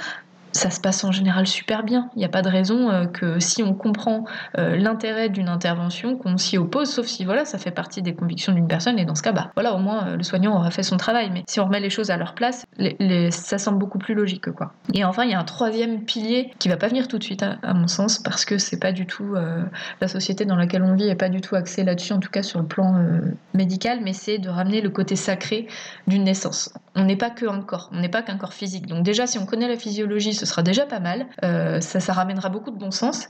ça 0.54 0.70
se 0.70 0.80
passe 0.80 1.04
en 1.04 1.12
général 1.12 1.48
super 1.48 1.84
bien. 1.84 2.10
Il 2.16 2.20
n'y 2.20 2.26
a 2.26 2.30
pas 2.30 2.42
de 2.42 2.50
raison 2.50 2.90
euh, 2.90 3.06
que 3.06 3.40
si 3.40 3.64
on 3.64 3.74
comprend 3.74 4.26
euh, 4.58 4.78
l'intérêt 4.78 5.30
d'une 5.30 5.50
intervention, 5.50 6.16
qu'on 6.16 6.38
s'y 6.38 6.58
oppose, 6.58 6.90
sauf 6.90 7.08
si 7.08 7.26
voilà, 7.26 7.44
ça 7.44 7.58
fait 7.58 7.72
partie 7.72 8.02
des 8.02 8.14
convictions 8.14 8.54
d'une 8.54 8.68
personne, 8.68 9.00
et 9.00 9.06
dans 9.06 9.16
ce 9.16 9.24
cas, 9.24 9.32
bah 9.32 9.52
voilà, 9.56 9.74
au 9.74 9.80
moins 9.80 10.08
euh, 10.08 10.16
le 10.16 10.24
soignant 10.24 10.56
aura 10.56 10.72
fait 10.72 10.84
son 10.84 10.98
travail. 10.98 11.30
Mais 11.32 11.44
si 11.48 11.60
on 11.60 11.66
remet 11.66 11.80
les 11.80 11.90
choses 11.90 12.12
à 12.12 12.18
leur 12.18 12.36
place, 12.36 12.66
ça 13.32 13.58
semble 13.58 13.80
beaucoup 13.80 13.98
plus 13.98 14.14
logique, 14.14 14.52
quoi. 14.52 14.74
Et 14.94 15.04
enfin, 15.04 15.24
il 15.24 15.32
y 15.32 15.34
a 15.34 15.40
un 15.40 15.44
troisième 15.44 16.04
pilier 16.06 16.52
qui 16.60 16.70
va 16.70 16.78
pas 16.78 16.88
venir 16.88 17.08
tout 17.08 17.18
de 17.18 17.24
suite, 17.24 17.44
à, 17.44 17.74
mon 17.74 17.88
sens, 17.88 18.20
parce 18.20 18.46
que 18.46 18.58
c'est 18.58 18.80
pas 18.80 18.92
du 18.92 19.08
tout 19.08 19.36
la 20.02 20.08
société 20.08 20.46
dans 20.46 20.56
laquelle 20.56 20.84
on 20.84 20.96
vit 20.96 21.08
est 21.08 21.16
pas 21.16 21.30
du 21.30 21.42
tout 21.42 21.56
axée 21.56 21.84
là-dessus, 21.84 22.14
en 22.14 22.20
tout 22.20 22.30
cas 22.30 22.44
sur 22.44 22.60
le 22.60 22.66
plan 22.66 22.96
médical, 23.54 24.00
mais 24.04 24.14
c'est 24.14 24.38
de 24.38 24.50
ramener 24.50 24.82
le 24.82 24.90
côté 24.90 25.16
sacré 25.16 25.68
d'une 26.08 26.24
naissance. 26.24 26.74
On 26.96 27.06
n'est 27.06 27.16
pas 27.16 27.32
que 27.32 27.46
un 27.48 27.62
corps, 27.62 27.90
on 27.92 28.00
n'est 28.00 28.10
pas 28.10 28.22
qu'un 28.22 28.38
corps 28.38 28.54
physique. 28.54 28.86
Donc 28.86 29.04
déjà, 29.04 29.26
si 29.26 29.40
on 29.40 29.46
connaît 29.46 29.68
la 29.68 29.78
physiologie, 29.78 30.34
ce 30.44 30.50
sera 30.50 30.62
déjà 30.62 30.86
pas 30.86 31.00
mal. 31.00 31.28
Euh, 31.44 31.80
ça, 31.80 32.00
ça 32.00 32.14
ramènera 32.14 32.50
beaucoup 32.50 32.72
de 32.72 32.78
bon 32.78 32.92
sens. 32.92 33.30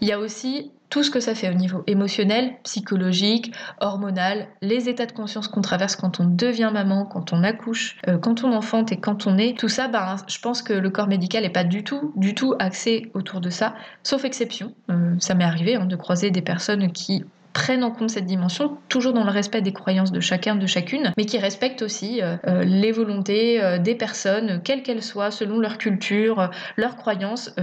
Il 0.00 0.08
y 0.08 0.12
a 0.12 0.18
aussi 0.18 0.72
tout 0.90 1.02
ce 1.02 1.10
que 1.10 1.20
ça 1.20 1.34
fait 1.34 1.50
au 1.50 1.54
niveau 1.54 1.82
émotionnel, 1.86 2.52
psychologique, 2.62 3.52
hormonal, 3.80 4.48
les 4.62 4.88
états 4.88 5.06
de 5.06 5.12
conscience 5.12 5.48
qu'on 5.48 5.60
traverse 5.60 5.96
quand 5.96 6.20
on 6.20 6.24
devient 6.24 6.70
maman, 6.72 7.04
quand 7.04 7.32
on 7.32 7.42
accouche, 7.42 7.96
euh, 8.08 8.16
quand 8.18 8.44
on 8.44 8.52
enfante 8.52 8.92
et 8.92 8.96
quand 8.96 9.26
on 9.26 9.36
est. 9.36 9.58
Tout 9.58 9.68
ça, 9.68 9.88
ben, 9.88 10.16
je 10.26 10.38
pense 10.38 10.62
que 10.62 10.72
le 10.72 10.90
corps 10.90 11.08
médical 11.08 11.42
n'est 11.42 11.50
pas 11.50 11.64
du 11.64 11.84
tout, 11.84 12.12
du 12.16 12.34
tout 12.34 12.54
axé 12.58 13.10
autour 13.14 13.40
de 13.40 13.50
ça, 13.50 13.74
sauf 14.02 14.24
exception. 14.24 14.72
Euh, 14.90 15.14
ça 15.18 15.34
m'est 15.34 15.44
arrivé 15.44 15.76
hein, 15.76 15.86
de 15.86 15.96
croiser 15.96 16.30
des 16.30 16.42
personnes 16.42 16.92
qui 16.92 17.24
prennent 17.54 17.84
en 17.84 17.92
compte 17.92 18.10
cette 18.10 18.26
dimension, 18.26 18.76
toujours 18.88 19.14
dans 19.14 19.24
le 19.24 19.30
respect 19.30 19.62
des 19.62 19.72
croyances 19.72 20.12
de 20.12 20.20
chacun, 20.20 20.56
de 20.56 20.66
chacune, 20.66 21.12
mais 21.16 21.24
qui 21.24 21.38
respectent 21.38 21.82
aussi 21.82 22.20
euh, 22.20 22.36
euh, 22.46 22.64
les 22.64 22.92
volontés 22.92 23.62
euh, 23.62 23.78
des 23.78 23.94
personnes, 23.94 24.60
quelles 24.62 24.82
qu'elles 24.82 25.02
soient, 25.02 25.30
selon 25.30 25.60
leur 25.60 25.78
culture, 25.78 26.50
leurs 26.76 26.96
croyances, 26.96 27.54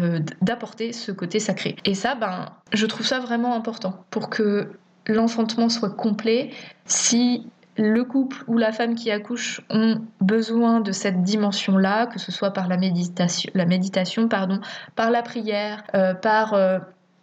d'apporter 0.42 0.94
ce 0.94 1.12
côté 1.12 1.40
sacré. 1.40 1.76
Et 1.84 1.94
ça, 1.94 2.16
ben, 2.16 2.46
je 2.72 2.86
trouve 2.86 3.06
ça 3.06 3.20
vraiment 3.20 3.54
important 3.54 4.06
pour 4.10 4.30
que 4.30 4.72
l'enfantement 5.08 5.68
soit 5.68 5.90
complet. 5.90 6.52
Si 6.86 7.46
le 7.76 8.04
couple 8.06 8.44
ou 8.48 8.58
la 8.58 8.72
femme 8.72 8.96
qui 8.96 9.12
accouche 9.12 9.62
ont 9.70 10.02
besoin 10.22 10.80
de 10.80 10.94
cette 10.94 11.22
dimension-là, 11.24 12.08
que 12.08 12.20
ce 12.20 12.32
soit 12.32 12.52
par 12.52 12.70
la 12.70 12.78
méditation, 12.78 13.52
la 13.56 13.66
méditation 13.66 14.30
pardon, 14.30 14.62
par 14.96 15.12
la 15.12 15.22
prière, 15.22 15.84
par 16.22 16.56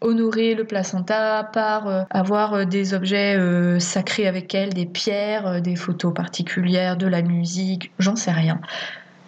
honorer 0.00 0.54
le 0.54 0.64
placenta 0.64 1.44
par 1.44 1.88
euh, 1.88 2.02
avoir 2.10 2.54
euh, 2.54 2.64
des 2.64 2.94
objets 2.94 3.36
euh, 3.36 3.78
sacrés 3.78 4.26
avec 4.26 4.54
elle, 4.54 4.72
des 4.72 4.86
pierres, 4.86 5.60
des 5.60 5.76
photos 5.76 6.14
particulières, 6.14 6.96
de 6.96 7.06
la 7.06 7.22
musique, 7.22 7.92
j'en 7.98 8.16
sais 8.16 8.32
rien. 8.32 8.60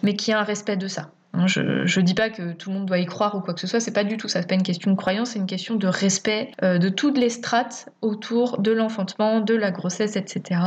Mais 0.03 0.15
qui 0.15 0.31
a 0.31 0.39
un 0.39 0.43
respect 0.43 0.77
de 0.77 0.87
ça. 0.87 1.11
Hein, 1.33 1.47
je 1.47 1.61
ne 1.61 2.05
dis 2.05 2.13
pas 2.13 2.29
que 2.29 2.51
tout 2.51 2.69
le 2.69 2.77
monde 2.77 2.87
doit 2.87 2.99
y 2.99 3.05
croire 3.05 3.35
ou 3.35 3.39
quoi 3.39 3.53
que 3.53 3.61
ce 3.61 3.67
soit, 3.67 3.79
c'est 3.79 3.93
pas 3.93 4.03
du 4.03 4.17
tout 4.17 4.27
ça, 4.27 4.41
c'est 4.41 4.49
pas 4.49 4.55
une 4.55 4.63
question 4.63 4.91
de 4.91 4.97
croyance, 4.97 5.29
c'est 5.29 5.39
une 5.39 5.45
question 5.45 5.75
de 5.75 5.87
respect 5.87 6.51
de 6.61 6.89
toutes 6.89 7.17
les 7.17 7.29
strates 7.29 7.87
autour 8.01 8.59
de 8.59 8.73
l'enfantement, 8.73 9.39
de 9.39 9.53
la 9.53 9.71
grossesse, 9.71 10.17
etc 10.17 10.59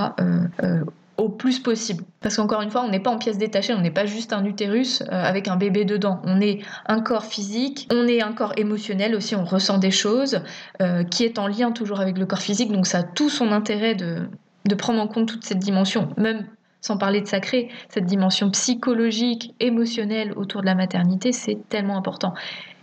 au 1.17 1.29
plus 1.29 1.61
possible. 1.61 2.05
Parce 2.21 2.37
qu'encore 2.37 2.63
une 2.63 2.71
fois, 2.71 2.83
on 2.83 2.89
n'est 2.89 3.01
pas 3.01 3.11
en 3.11 3.19
pièces 3.19 3.39
détachées, 3.39 3.73
on 3.75 3.81
n'est 3.81 3.91
pas 3.91 4.07
juste 4.07 4.33
un 4.33 4.45
utérus 4.45 5.03
euh, 5.03 5.07
avec 5.11 5.49
un 5.49 5.57
bébé 5.57 5.85
dedans. 5.85 6.21
On 6.25 6.41
est 6.41 6.61
un 6.87 7.01
corps 7.01 7.25
physique, 7.25 7.89
on 7.93 8.07
est 8.07 8.23
un 8.23 8.33
corps 8.33 8.53
émotionnel 8.57 9.15
aussi, 9.15 9.35
on 9.37 9.45
ressent 9.45 9.79
des 9.79 9.91
choses, 9.91 10.41
euh, 10.83 11.05
qui 11.05 11.25
est 11.25 11.39
en 11.39 11.47
lien 11.47 11.73
toujours 11.73 12.01
avec 12.01 12.19
le 12.19 12.27
corps 12.27 12.41
physique, 12.41 12.73
donc 12.73 12.87
ça 12.87 12.99
a 12.99 13.03
tout 13.03 13.29
son 13.29 13.53
intérêt 13.53 13.95
de, 13.95 14.29
de 14.67 14.75
prendre 14.75 15.01
en 15.01 15.07
compte 15.07 15.29
toute 15.29 15.45
cette 15.45 15.59
dimension, 15.59 16.09
même 16.17 16.47
sans 16.81 16.99
parler 16.99 17.23
de 17.23 17.27
sacré, 17.27 17.71
cette 17.89 18.05
dimension 18.05 18.51
psychologique, 18.51 19.55
émotionnelle 19.59 20.33
autour 20.37 20.61
de 20.61 20.67
la 20.67 20.75
maternité, 20.75 21.33
c'est 21.33 21.59
tellement 21.71 21.97
important. 21.97 22.35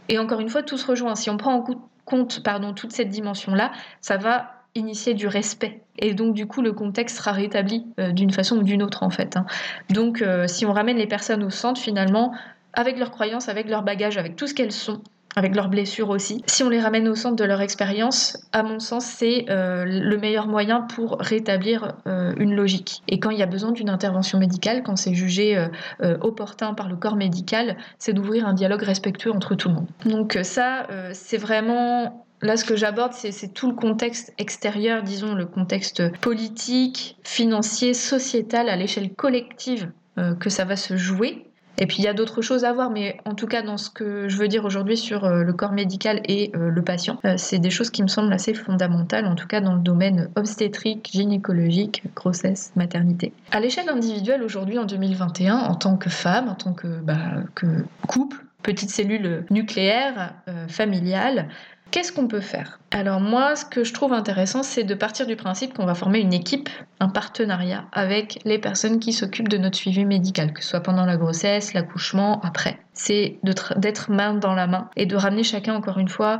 Et 0.10 0.18
encore 0.18 0.40
une 0.40 0.50
fois, 0.50 0.64
tout 0.64 0.78
se 0.78 0.88
rejoint. 0.88 1.14
Si 1.14 1.30
on 1.30 1.38
prend 1.38 1.54
en 1.54 1.64
compte 2.06 2.42
pardon, 2.44 2.74
toute 2.74 2.92
cette 2.92 3.10
dimension-là, 3.10 3.72
ça 4.02 4.18
va 4.18 4.61
initier 4.76 5.14
du 5.14 5.28
respect. 5.28 5.82
Et 6.00 6.14
donc, 6.14 6.34
du 6.34 6.48
coup, 6.48 6.62
le 6.62 6.74
contexte 6.74 7.18
sera 7.18 7.32
rétabli 7.32 7.86
euh, 8.00 8.12
d'une 8.12 8.32
façon 8.32 8.58
ou 8.58 8.64
d'une 8.64 8.84
autre, 8.84 9.04
en 9.04 9.10
fait. 9.10 9.38
Hein. 9.38 9.46
Donc, 9.90 10.22
euh, 10.22 10.48
si 10.48 10.66
on 10.66 10.74
ramène 10.74 10.98
les 10.98 11.08
personnes 11.08 11.44
au 11.44 11.50
centre, 11.50 11.80
finalement, 11.80 12.34
avec 12.74 12.98
leurs 12.98 13.12
croyances, 13.12 13.50
avec 13.50 13.70
leur 13.70 13.84
bagage, 13.84 14.18
avec 14.18 14.38
tout 14.38 14.48
ce 14.48 14.54
qu'elles 14.54 14.72
sont, 14.72 15.02
avec 15.36 15.56
leurs 15.56 15.68
blessures 15.68 16.10
aussi. 16.10 16.42
Si 16.46 16.64
on 16.64 16.70
les 16.70 16.80
ramène 16.80 17.08
au 17.08 17.16
centre 17.16 17.36
de 17.36 17.44
leur 17.44 17.62
expérience, 17.62 18.38
à 18.54 18.64
mon 18.64 18.80
sens, 18.80 19.06
c'est 19.06 19.46
euh, 19.50 19.84
le 19.86 20.18
meilleur 20.18 20.48
moyen 20.48 20.82
pour 20.82 21.18
rétablir 21.20 21.94
une 22.06 22.54
logique. 22.54 23.02
Et 23.08 23.20
quand 23.20 23.30
il 23.30 23.40
y 23.40 23.44
a 23.44 23.46
besoin 23.46 23.72
d'une 23.72 23.90
intervention 23.90 24.40
médicale, 24.40 24.84
quand 24.84 24.98
c'est 24.98 25.14
jugé 25.14 25.68
opportun 26.02 26.74
par 26.74 26.90
le 26.90 26.98
corps 26.98 27.16
médical, 27.16 27.78
c'est 27.98 28.12
d'ouvrir 28.12 28.46
un 28.46 28.54
dialogue 28.54 28.84
respectueux 28.84 29.32
entre 29.32 29.56
tout 29.56 29.70
le 29.70 29.76
monde. 29.76 29.88
Donc 30.06 30.38
ça, 30.44 30.88
c'est 31.14 31.38
vraiment 31.38 32.26
Là, 32.42 32.58
ce 32.58 32.66
que 32.66 32.76
j'aborde, 32.76 33.14
c'est 33.14 33.54
tout 33.54 33.70
le 33.70 33.76
contexte 33.76 34.34
extérieur, 34.38 35.04
disons 35.04 35.36
le 35.36 35.46
contexte 35.46 36.12
politique, 36.20 37.18
financier, 37.24 37.94
sociétal, 37.94 38.70
à 38.70 38.76
l'échelle 38.76 39.14
collective 39.14 39.92
que 40.40 40.50
ça 40.50 40.66
va 40.66 40.76
se 40.76 40.98
jouer. 40.98 41.52
Et 41.78 41.88
puis 41.88 41.98
il 42.00 42.04
y 42.04 42.08
a 42.08 42.14
d'autres 42.14 42.42
choses 42.42 42.64
à 42.64 42.74
voir, 42.74 42.92
mais 42.92 43.18
en 43.26 43.34
tout 43.34 43.48
cas 43.48 43.62
dans 43.62 43.78
ce 43.78 43.90
que 43.90 44.30
je 44.30 44.38
veux 44.38 44.48
dire 44.48 44.66
aujourd'hui 44.66 44.98
sur 44.98 45.26
euh, 45.26 45.44
le 45.44 45.54
corps 45.54 45.72
médical 45.72 46.22
et 46.26 46.52
euh, 46.56 46.70
le 46.70 46.84
patient, 46.84 47.20
euh, 47.26 47.36
c'est 47.38 47.60
des 47.60 47.72
choses 47.72 47.90
qui 47.90 48.04
me 48.04 48.08
semblent 48.08 48.32
assez 48.32 48.54
fondamentales, 48.54 49.26
en 49.26 49.36
tout 49.36 49.48
cas 49.48 49.62
dans 49.62 49.74
le 49.74 49.82
domaine 49.82 50.30
obstétrique, 50.36 51.10
gynécologique, 51.12 52.04
grossesse, 52.16 52.72
maternité. 52.76 53.34
À 53.52 53.60
l'échelle 53.60 53.90
individuelle 53.90 54.44
aujourd'hui 54.44 54.78
en 54.78 54.86
2021, 54.86 55.58
en 55.58 55.76
tant 55.76 55.98
que 55.98 56.10
femme, 56.10 56.50
en 56.50 56.56
tant 56.56 56.74
que, 56.74 56.88
bah, 56.88 57.18
que 57.56 57.66
couple, 58.08 58.46
petite 58.62 58.92
cellule 58.92 59.46
nucléaire, 59.50 60.36
familiale, 60.68 61.48
Qu'est-ce 61.92 62.14
qu'on 62.14 62.28
peut 62.28 62.40
faire? 62.40 62.80
Alors 62.92 63.20
moi, 63.20 63.58
ce 63.58 63.66
que 63.66 63.84
je 63.84 63.94
trouve 63.94 64.14
intéressant, 64.14 64.64
c'est 64.64 64.86
de 64.86 64.96
partir 64.96 65.28
du 65.28 65.36
principe 65.36 65.74
qu'on 65.74 65.86
va 65.86 65.94
former 65.94 66.20
une 66.20 66.34
équipe, 66.34 66.70
un 67.02 67.10
partenariat 67.10 67.84
avec 67.92 68.40
les 68.46 68.60
personnes 68.60 69.00
qui 69.00 69.12
s'occupent 69.12 69.50
de 69.50 69.58
notre 69.58 69.76
suivi 69.76 70.06
médical, 70.06 70.54
que 70.54 70.64
ce 70.64 70.70
soit 70.70 70.80
pendant 70.80 71.06
la 71.06 71.18
grossesse, 71.18 71.74
l'accouchement, 71.74 72.40
après. 72.44 72.80
C'est 72.94 73.40
d'être 73.44 74.10
main 74.10 74.34
dans 74.34 74.56
la 74.56 74.68
main 74.68 74.90
et 74.96 75.06
de 75.06 75.18
ramener 75.18 75.44
chacun, 75.44 75.76
encore 75.76 76.00
une 76.00 76.08
fois, 76.08 76.40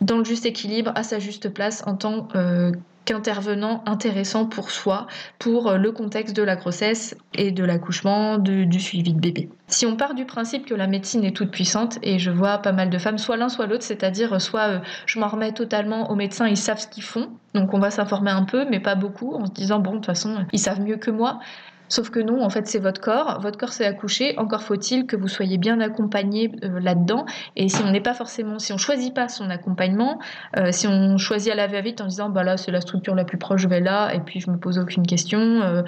dans 0.00 0.18
le 0.18 0.24
juste 0.24 0.46
équilibre, 0.46 0.90
à 0.96 1.04
sa 1.04 1.20
juste 1.20 1.48
place 1.48 1.84
en 1.86 1.94
tant 1.94 2.26
euh, 2.34 2.72
qu'intervenant 3.06 3.82
intéressant 3.86 4.44
pour 4.44 4.70
soi, 4.70 5.06
pour 5.38 5.68
euh, 5.68 5.78
le 5.78 5.92
contexte 5.92 6.36
de 6.36 6.42
la 6.42 6.56
grossesse 6.56 7.16
et 7.32 7.52
de 7.52 7.64
l'accouchement, 7.64 8.36
du 8.36 8.80
suivi 8.80 9.14
de 9.14 9.20
bébé. 9.20 9.48
Si 9.68 9.86
on 9.86 9.96
part 9.96 10.14
du 10.14 10.26
principe 10.26 10.66
que 10.66 10.74
la 10.74 10.86
médecine 10.86 11.24
est 11.24 11.34
toute 11.34 11.50
puissante, 11.50 11.98
et 12.02 12.18
je 12.18 12.30
vois 12.30 12.58
pas 12.58 12.72
mal 12.72 12.90
de 12.90 12.98
femmes, 12.98 13.18
soit 13.18 13.36
l'un 13.36 13.48
soit 13.48 13.66
l'autre, 13.66 13.82
c'est-à-dire 13.82 14.34
euh, 14.34 14.38
soit 14.38 14.68
euh, 14.68 14.78
je 15.06 15.18
m'en 15.18 15.28
remets 15.28 15.52
totalement 15.52 16.10
aux 16.10 16.14
médecins, 16.14 16.46
ils 16.46 16.56
savent 16.56 16.80
ce 16.80 16.88
qu'ils 16.88 17.02
font, 17.02 17.30
donc 17.54 17.72
on 17.72 17.78
va 17.78 17.90
s'informer 17.90 18.32
un 18.32 18.44
peu, 18.44 18.66
mais 18.68 18.80
pas 18.80 18.96
beaucoup, 18.96 19.34
en 19.34 19.46
se 19.46 19.52
disant 19.52 19.78
bon, 19.78 19.92
de 19.92 19.96
toute 19.96 20.06
façon, 20.06 20.44
ils 20.52 20.58
savent 20.58 20.80
mieux 20.80 20.96
que 20.96 21.10
moi. 21.10 21.40
Sauf 21.88 22.10
que 22.10 22.20
non, 22.20 22.42
en 22.42 22.50
fait, 22.50 22.66
c'est 22.66 22.78
votre 22.78 23.00
corps. 23.00 23.40
Votre 23.40 23.58
corps 23.58 23.72
s'est 23.72 23.86
accouché. 23.86 24.34
Encore 24.38 24.62
faut-il 24.62 25.06
que 25.06 25.16
vous 25.16 25.28
soyez 25.28 25.58
bien 25.58 25.80
accompagné 25.80 26.52
euh, 26.64 26.80
là-dedans. 26.80 27.26
Et 27.54 27.68
si 27.68 27.82
on 27.82 27.90
n'est 27.90 28.00
pas 28.00 28.14
forcément, 28.14 28.58
si 28.58 28.72
on 28.72 28.78
choisit 28.78 29.14
pas 29.14 29.28
son 29.28 29.50
accompagnement, 29.50 30.18
euh, 30.56 30.72
si 30.72 30.86
on 30.86 31.16
choisit 31.18 31.52
à 31.52 31.54
la 31.54 31.66
va-vite 31.66 32.00
en 32.00 32.06
disant, 32.06 32.28
bah 32.28 32.42
là, 32.42 32.56
c'est 32.56 32.72
la 32.72 32.80
structure 32.80 33.14
la 33.14 33.24
plus 33.24 33.38
proche, 33.38 33.60
je 33.60 33.68
vais 33.68 33.80
là, 33.80 34.12
et 34.12 34.20
puis 34.20 34.40
je 34.40 34.50
me 34.50 34.58
pose 34.58 34.78
aucune 34.78 35.06
question, 35.06 35.38
euh, 35.40 35.82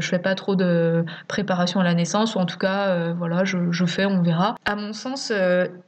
je 0.00 0.06
fais 0.06 0.18
pas 0.18 0.34
trop 0.34 0.54
de 0.56 1.04
préparation 1.28 1.80
à 1.80 1.84
la 1.84 1.94
naissance, 1.94 2.34
ou 2.34 2.38
en 2.38 2.46
tout 2.46 2.58
cas, 2.58 3.12
voilà, 3.14 3.44
je, 3.44 3.84
fais, 3.86 4.06
on 4.06 4.22
verra. 4.22 4.54
À 4.64 4.76
mon 4.76 4.92
sens, 4.92 5.32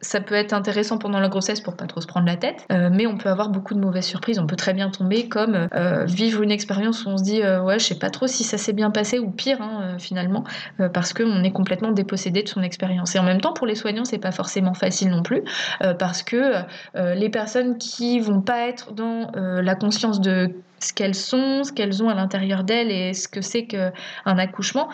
ça 0.00 0.20
peut 0.20 0.34
être 0.34 0.52
intéressant 0.52 0.98
pendant 0.98 1.20
la 1.20 1.28
grossesse 1.28 1.60
pour 1.60 1.76
pas 1.76 1.86
trop 1.86 2.00
se 2.00 2.06
prendre 2.06 2.26
la 2.26 2.36
tête, 2.36 2.66
mais 2.70 3.06
on 3.06 3.16
peut 3.16 3.28
avoir 3.28 3.48
beaucoup 3.48 3.74
de 3.74 3.80
mauvaises 3.80 4.06
surprises. 4.06 4.38
On 4.38 4.46
peut 4.46 4.56
très 4.56 4.72
bien 4.72 4.90
tomber 4.90 5.28
comme 5.28 5.68
vivre 6.06 6.42
une 6.42 6.50
expérience 6.50 7.04
où 7.04 7.08
on 7.10 7.16
se 7.16 7.24
dit, 7.24 7.42
ouais, 7.42 7.78
je 7.78 7.84
sais 7.84 7.98
pas 7.98 8.10
trop 8.10 8.26
si 8.26 8.44
ça 8.44 8.58
s'est 8.58 8.72
bien 8.72 8.90
passé 8.90 9.18
ou 9.18 9.30
pire 9.30 9.49
Hein, 9.58 9.80
euh, 9.82 9.98
finalement, 9.98 10.44
euh, 10.80 10.88
parce 10.88 11.12
qu'on 11.12 11.42
est 11.42 11.52
complètement 11.52 11.90
dépossédé 11.90 12.42
de 12.42 12.48
son 12.48 12.62
expérience. 12.62 13.14
Et 13.14 13.18
en 13.18 13.22
même 13.22 13.40
temps, 13.40 13.52
pour 13.52 13.66
les 13.66 13.74
soignants, 13.74 14.04
c'est 14.04 14.18
pas 14.18 14.32
forcément 14.32 14.74
facile 14.74 15.10
non 15.10 15.22
plus, 15.22 15.42
euh, 15.82 15.94
parce 15.94 16.22
que 16.22 16.52
les 16.94 17.28
personnes 17.28 17.78
qui 17.78 18.20
vont 18.20 18.40
pas 18.40 18.68
être 18.68 18.92
dans 18.92 19.30
la 19.34 19.74
conscience 19.74 20.20
de 20.20 20.54
ce 20.78 20.92
qu'elles 20.92 21.14
sont, 21.14 21.64
ce 21.64 21.72
qu'elles 21.72 22.02
ont 22.02 22.08
à 22.08 22.14
l'intérieur 22.14 22.64
d'elles 22.64 22.90
et 22.90 23.14
ce 23.14 23.28
que 23.28 23.40
c'est 23.40 23.66
qu'un 23.66 23.92
accouchement, 24.24 24.88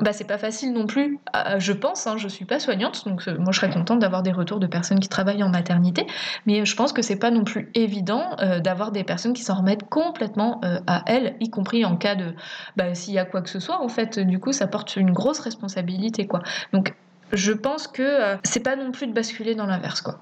bah, 0.00 0.12
c'est 0.12 0.26
pas 0.26 0.38
facile 0.38 0.72
non 0.72 0.86
plus, 0.86 1.18
euh, 1.36 1.58
je 1.58 1.72
pense. 1.72 2.06
Hein, 2.06 2.16
je 2.16 2.26
suis 2.26 2.46
pas 2.46 2.58
soignante, 2.58 3.06
donc 3.06 3.28
euh, 3.28 3.36
moi 3.38 3.52
je 3.52 3.60
serais 3.60 3.70
contente 3.70 3.98
d'avoir 3.98 4.22
des 4.22 4.32
retours 4.32 4.58
de 4.58 4.66
personnes 4.66 5.00
qui 5.00 5.08
travaillent 5.08 5.42
en 5.42 5.50
maternité, 5.50 6.06
mais 6.46 6.64
je 6.64 6.74
pense 6.74 6.94
que 6.94 7.02
c'est 7.02 7.16
pas 7.16 7.30
non 7.30 7.44
plus 7.44 7.70
évident 7.74 8.36
euh, 8.40 8.60
d'avoir 8.60 8.90
des 8.90 9.04
personnes 9.04 9.34
qui 9.34 9.42
s'en 9.42 9.56
remettent 9.56 9.88
complètement 9.88 10.60
à 10.86 11.02
elles, 11.06 11.36
y 11.40 11.50
compris 11.50 11.84
en 11.84 11.96
cas 11.96 12.14
de 12.14 12.34
bah, 12.76 12.94
s'il 12.94 13.12
y 13.14 13.18
a 13.18 13.24
quoi 13.24 13.42
que 13.42 13.50
ce 13.50 13.60
soit. 13.60 13.82
En 13.82 13.88
fait, 13.88 14.18
du 14.18 14.38
coup, 14.38 14.52
ça 14.52 14.66
porte 14.66 14.96
une 14.96 15.12
grosse 15.12 15.40
responsabilité, 15.40 16.26
quoi. 16.26 16.42
Donc, 16.72 16.94
je 17.32 17.52
pense 17.52 17.86
que 17.86 18.36
c'est 18.44 18.62
pas 18.62 18.76
non 18.76 18.92
plus 18.92 19.06
de 19.06 19.12
basculer 19.12 19.54
dans 19.54 19.66
l'inverse, 19.66 20.00
quoi. 20.00 20.20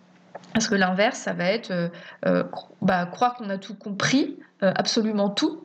Parce 0.53 0.69
que 0.69 0.75
l'inverse, 0.75 1.19
ça 1.19 1.33
va 1.33 1.45
être 1.45 1.91
bah, 2.83 3.07
croire 3.07 3.35
qu'on 3.35 3.51
a 3.51 3.59
tout 3.59 3.75
compris, 3.75 4.37
absolument 4.61 5.31
tout, 5.31 5.63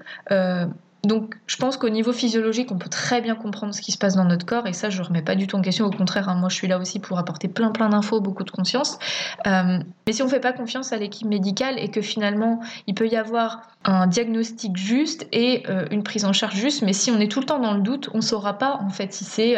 donc, 1.05 1.35
je 1.47 1.57
pense 1.57 1.77
qu'au 1.77 1.89
niveau 1.89 2.13
physiologique, 2.13 2.71
on 2.71 2.77
peut 2.77 2.89
très 2.89 3.21
bien 3.21 3.35
comprendre 3.35 3.73
ce 3.73 3.81
qui 3.81 3.91
se 3.91 3.97
passe 3.97 4.15
dans 4.15 4.23
notre 4.23 4.45
corps, 4.45 4.65
et 4.67 4.73
ça, 4.73 4.89
je 4.89 5.01
ne 5.01 5.07
remets 5.07 5.21
pas 5.21 5.35
du 5.35 5.47
tout 5.47 5.55
en 5.55 5.61
question. 5.61 5.85
Au 5.85 5.91
contraire, 5.91 6.29
hein, 6.29 6.35
moi, 6.35 6.49
je 6.49 6.55
suis 6.55 6.67
là 6.67 6.79
aussi 6.79 6.99
pour 6.99 7.19
apporter 7.19 7.47
plein, 7.47 7.71
plein 7.71 7.89
d'infos, 7.89 8.21
beaucoup 8.21 8.43
de 8.43 8.51
conscience. 8.51 8.97
Euh, 9.45 9.79
mais 10.07 10.13
si 10.13 10.21
on 10.21 10.25
ne 10.25 10.29
fait 10.29 10.39
pas 10.39 10.53
confiance 10.53 10.93
à 10.93 10.97
l'équipe 10.97 11.27
médicale 11.27 11.75
et 11.77 11.89
que 11.89 12.01
finalement, 12.01 12.59
il 12.87 12.95
peut 12.95 13.07
y 13.07 13.15
avoir 13.15 13.61
un 13.83 14.07
diagnostic 14.07 14.75
juste 14.75 15.27
et 15.31 15.63
euh, 15.69 15.85
une 15.91 16.01
prise 16.01 16.25
en 16.25 16.33
charge 16.33 16.55
juste, 16.55 16.81
mais 16.81 16.93
si 16.93 17.11
on 17.11 17.19
est 17.19 17.31
tout 17.31 17.39
le 17.39 17.45
temps 17.45 17.59
dans 17.59 17.73
le 17.73 17.81
doute, 17.81 18.09
on 18.13 18.17
ne 18.17 18.23
saura 18.23 18.57
pas 18.57 18.79
en 18.81 18.89
fait 18.89 19.13
si 19.13 19.23
c'est 19.23 19.57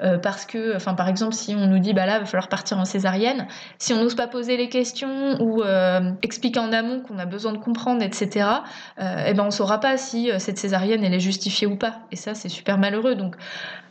euh, 0.00 0.18
parce 0.18 0.46
que, 0.46 0.76
enfin, 0.76 0.94
par 0.94 1.08
exemple, 1.08 1.34
si 1.34 1.54
on 1.56 1.66
nous 1.66 1.80
dit, 1.80 1.92
bah 1.92 2.06
là, 2.06 2.18
il 2.18 2.20
va 2.20 2.26
falloir 2.26 2.48
partir 2.48 2.78
en 2.78 2.84
césarienne, 2.84 3.48
si 3.78 3.92
on 3.92 3.96
n'ose 3.96 4.14
pas 4.14 4.28
poser 4.28 4.56
les 4.56 4.68
questions 4.68 5.40
ou 5.40 5.62
expliquer 6.22 6.60
en 6.60 6.72
amont 6.72 7.00
qu'on 7.00 7.18
a 7.18 7.26
besoin 7.26 7.52
de 7.52 7.58
comprendre, 7.58 8.02
etc., 8.02 8.46
eh 8.98 9.34
ben, 9.34 9.42
on 9.42 9.46
ne 9.46 9.50
saura 9.50 9.80
pas 9.80 9.96
si 9.96 10.30
cette 10.38 10.58
césarienne 10.58 10.83
elle 10.92 11.14
est 11.14 11.20
justifiée 11.20 11.66
ou 11.66 11.76
pas. 11.76 12.00
Et 12.12 12.16
ça, 12.16 12.34
c'est 12.34 12.48
super 12.48 12.78
malheureux. 12.78 13.14
Donc, 13.14 13.36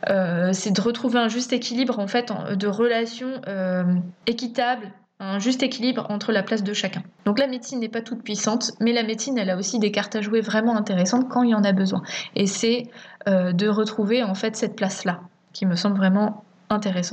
euh, 0.08 0.52
c'est 0.52 0.70
de 0.70 0.80
retrouver 0.80 1.18
un 1.18 1.28
juste 1.28 1.52
équilibre, 1.52 1.98
en 1.98 2.06
fait, 2.06 2.32
de 2.56 2.66
relations 2.66 3.40
euh, 3.48 3.84
équitables, 4.26 4.92
un 5.20 5.38
juste 5.38 5.62
équilibre 5.62 6.06
entre 6.10 6.32
la 6.32 6.42
place 6.42 6.62
de 6.62 6.72
chacun. 6.72 7.02
Donc 7.24 7.38
la 7.38 7.46
médecine 7.46 7.80
n'est 7.80 7.88
pas 7.88 8.00
toute 8.00 8.22
puissante, 8.22 8.72
mais 8.80 8.92
la 8.92 9.02
médecine, 9.04 9.38
elle 9.38 9.50
a 9.50 9.56
aussi 9.56 9.78
des 9.78 9.90
cartes 9.90 10.16
à 10.16 10.20
jouer 10.20 10.40
vraiment 10.40 10.76
intéressantes 10.76 11.28
quand 11.28 11.42
il 11.42 11.50
y 11.50 11.54
en 11.54 11.64
a 11.64 11.72
besoin. 11.72 12.02
Et 12.34 12.46
c'est 12.46 12.90
euh, 13.28 13.52
de 13.52 13.68
retrouver 13.68 14.22
en 14.22 14.34
fait 14.34 14.56
cette 14.56 14.76
place-là, 14.76 15.20
qui 15.52 15.66
me 15.66 15.76
semble 15.76 15.96
vraiment 15.96 16.44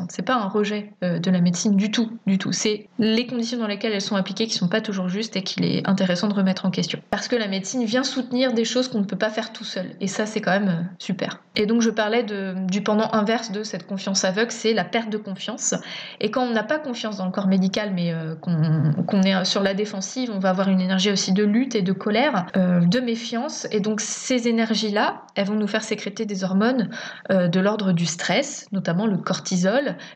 C'est 0.09 0.21
pas 0.21 0.35
un 0.35 0.47
rejet 0.47 0.93
euh, 1.03 1.19
de 1.19 1.31
la 1.31 1.41
médecine 1.41 1.75
du 1.75 1.91
tout, 1.91 2.11
du 2.25 2.37
tout. 2.37 2.51
C'est 2.51 2.87
les 2.99 3.27
conditions 3.27 3.57
dans 3.57 3.67
lesquelles 3.67 3.93
elles 3.93 4.01
sont 4.01 4.15
appliquées 4.15 4.47
qui 4.47 4.53
sont 4.53 4.67
pas 4.67 4.81
toujours 4.81 5.09
justes 5.09 5.35
et 5.35 5.43
qu'il 5.43 5.65
est 5.65 5.87
intéressant 5.87 6.27
de 6.27 6.33
remettre 6.33 6.65
en 6.65 6.71
question. 6.71 6.99
Parce 7.09 7.27
que 7.27 7.35
la 7.35 7.47
médecine 7.47 7.85
vient 7.85 8.03
soutenir 8.03 8.53
des 8.53 8.65
choses 8.65 8.87
qu'on 8.87 8.99
ne 8.99 9.05
peut 9.05 9.17
pas 9.17 9.29
faire 9.29 9.53
tout 9.53 9.63
seul. 9.63 9.91
Et 9.99 10.07
ça, 10.07 10.25
c'est 10.25 10.41
quand 10.41 10.51
même 10.51 10.69
euh, 10.69 10.83
super. 10.97 11.41
Et 11.55 11.65
donc, 11.65 11.81
je 11.81 11.89
parlais 11.89 12.23
du 12.23 12.81
pendant 12.81 13.11
inverse 13.13 13.51
de 13.51 13.63
cette 13.63 13.85
confiance 13.85 14.23
aveugle, 14.23 14.51
c'est 14.51 14.73
la 14.73 14.83
perte 14.83 15.09
de 15.09 15.17
confiance. 15.17 15.75
Et 16.19 16.31
quand 16.31 16.43
on 16.43 16.51
n'a 16.51 16.63
pas 16.63 16.79
confiance 16.79 17.17
dans 17.17 17.25
le 17.25 17.31
corps 17.31 17.47
médical, 17.47 17.91
mais 17.93 18.13
euh, 18.13 18.35
qu'on 18.35 19.21
est 19.21 19.45
sur 19.45 19.61
la 19.61 19.73
défensive, 19.73 20.31
on 20.33 20.39
va 20.39 20.49
avoir 20.49 20.69
une 20.69 20.81
énergie 20.81 21.11
aussi 21.11 21.33
de 21.33 21.43
lutte 21.43 21.75
et 21.75 21.81
de 21.81 21.91
colère, 21.91 22.47
de 22.55 22.99
méfiance. 22.99 23.67
Et 23.71 23.79
donc, 23.79 24.01
ces 24.01 24.47
énergies-là, 24.47 25.23
elles 25.35 25.47
vont 25.47 25.55
nous 25.55 25.67
faire 25.67 25.83
sécréter 25.83 26.25
des 26.25 26.43
hormones 26.43 26.89
de 27.29 27.59
l'ordre 27.59 27.91
du 27.91 28.05
stress, 28.05 28.67
notamment 28.71 29.05
le 29.05 29.17
cortisol 29.17 29.50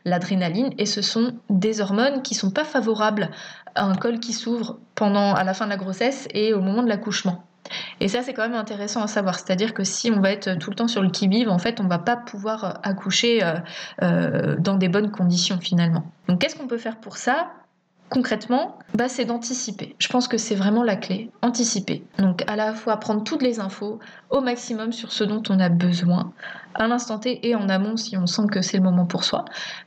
l'adrénaline, 0.04 0.72
et 0.78 0.86
ce 0.86 1.02
sont 1.02 1.34
des 1.50 1.80
hormones 1.80 2.22
qui 2.22 2.34
sont 2.34 2.50
pas 2.50 2.64
favorables 2.64 3.30
à 3.74 3.84
un 3.84 3.94
col 3.94 4.20
qui 4.20 4.32
s'ouvre 4.32 4.78
pendant 4.94 5.34
à 5.34 5.44
la 5.44 5.54
fin 5.54 5.66
de 5.66 5.70
la 5.70 5.76
grossesse 5.76 6.28
et 6.32 6.54
au 6.54 6.60
moment 6.60 6.82
de 6.82 6.88
l'accouchement. 6.88 7.44
Et 8.00 8.08
ça, 8.08 8.22
c'est 8.22 8.32
quand 8.32 8.42
même 8.42 8.54
intéressant 8.54 9.02
à 9.02 9.06
savoir. 9.06 9.36
C'est-à-dire 9.36 9.74
que 9.74 9.84
si 9.84 10.10
on 10.10 10.20
va 10.20 10.30
être 10.30 10.54
tout 10.58 10.70
le 10.70 10.76
temps 10.76 10.88
sur 10.88 11.02
le 11.02 11.10
qui-vive, 11.10 11.48
en 11.48 11.58
fait, 11.58 11.80
on 11.80 11.88
va 11.88 11.98
pas 11.98 12.16
pouvoir 12.16 12.80
accoucher 12.82 13.42
euh, 13.42 13.54
euh, 14.02 14.56
dans 14.58 14.76
des 14.76 14.88
bonnes 14.88 15.10
conditions 15.10 15.58
finalement. 15.58 16.04
Donc, 16.28 16.40
qu'est-ce 16.40 16.56
qu'on 16.56 16.68
peut 16.68 16.78
faire 16.78 16.98
pour 16.98 17.16
ça? 17.16 17.48
Concrètement, 18.08 18.78
bah, 18.94 19.08
c'est 19.08 19.24
d'anticiper. 19.24 19.94
Je 19.98 20.08
pense 20.08 20.28
que 20.28 20.38
c'est 20.38 20.54
vraiment 20.54 20.82
la 20.82 20.96
clé, 20.96 21.30
anticiper. 21.42 22.04
Donc 22.18 22.44
à 22.46 22.56
la 22.56 22.72
fois 22.74 22.96
prendre 22.98 23.24
toutes 23.24 23.42
les 23.42 23.60
infos 23.60 23.98
au 24.30 24.40
maximum 24.40 24.92
sur 24.92 25.12
ce 25.12 25.24
dont 25.24 25.42
on 25.48 25.58
a 25.60 25.68
besoin, 25.68 26.32
à 26.74 26.86
l'instant 26.86 27.18
T 27.18 27.46
et 27.48 27.54
en 27.54 27.68
amont 27.68 27.96
si 27.96 28.16
on 28.16 28.26
sent 28.26 28.46
que 28.50 28.62
c'est 28.62 28.76
le 28.76 28.82
moment 28.82 29.06
pour 29.06 29.24
soi, 29.24 29.44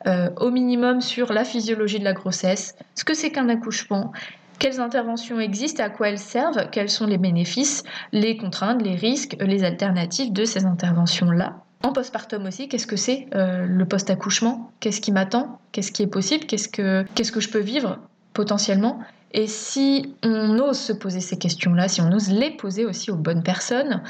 euh, 0.08 0.30
au 0.38 0.52
minimum 0.52 1.02
sur 1.02 1.34
la 1.34 1.44
physiologie 1.44 2.00
de 2.00 2.04
la 2.04 2.14
grossesse, 2.14 2.76
ce 2.96 3.04
que 3.04 3.14
c'est 3.14 3.32
qu'un 3.32 3.50
accouchement, 3.50 4.12
quelles 4.60 4.82
interventions 4.82 5.40
existent, 5.40 5.84
à 5.84 5.90
quoi 5.90 6.10
elles 6.10 6.20
servent, 6.20 6.70
quels 6.72 6.90
sont 6.90 7.08
les 7.08 7.18
bénéfices, 7.18 7.84
les 8.12 8.36
contraintes, 8.36 8.82
les 8.82 8.96
risques, 8.96 9.38
les 9.40 9.64
alternatives 9.64 10.34
de 10.34 10.44
ces 10.44 10.66
interventions-là. 10.66 11.64
En 11.82 11.94
postpartum 11.94 12.46
aussi, 12.46 12.68
qu'est-ce 12.68 12.88
que 12.88 12.98
c'est 12.98 13.28
euh, 13.36 13.66
le 13.66 13.86
post-accouchement? 13.86 14.70
Qu'est-ce 14.82 15.00
qui 15.00 15.14
m'attend? 15.14 15.60
Qu'est-ce 15.72 15.94
qui 15.94 16.04
est 16.04 16.08
possible? 16.08 16.46
Qu'est-ce 16.46 16.68
que, 16.68 17.06
qu'est-ce 17.16 17.32
que 17.32 17.40
je 17.40 17.50
peux 17.50 17.60
vivre? 17.60 18.00
Potentiellement 18.40 19.00
Et 19.34 19.48
si 19.48 20.16
on 20.24 20.58
ose 20.60 20.80
se 20.80 20.94
poser 20.94 21.20
ces 21.20 21.38
questions-là, 21.38 21.90
si 21.90 22.00
on 22.00 22.10
ose 22.14 22.30
les 22.30 22.52
poser 22.52 22.86
aussi 22.86 23.12
aux 23.12 23.18
bonnes 23.18 23.44
personnes, 23.44 24.02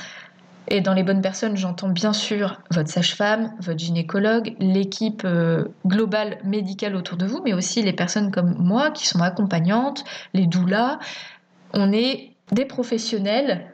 et 0.68 0.82
dans 0.82 0.94
les 0.94 1.02
bonnes 1.02 1.24
personnes, 1.24 1.58
j'entends 1.58 1.90
bien 1.90 2.14
sûr 2.14 2.62
votre 2.70 2.90
sage-femme, 2.90 3.52
votre 3.60 3.80
gynécologue, 3.80 4.56
l'équipe 4.60 5.24
euh, 5.26 5.66
globale 5.88 6.38
médicale 6.44 6.96
autour 6.96 7.18
de 7.18 7.26
vous, 7.26 7.42
mais 7.44 7.54
aussi 7.54 7.82
les 7.82 7.92
personnes 7.92 8.30
comme 8.30 8.56
moi 8.60 8.92
qui 8.92 9.08
sont 9.08 9.22
accompagnantes, 9.22 10.04
les 10.36 10.46
doulas. 10.46 11.00
On 11.74 11.92
est 11.92 12.34
des 12.52 12.66
professionnels 12.66 13.66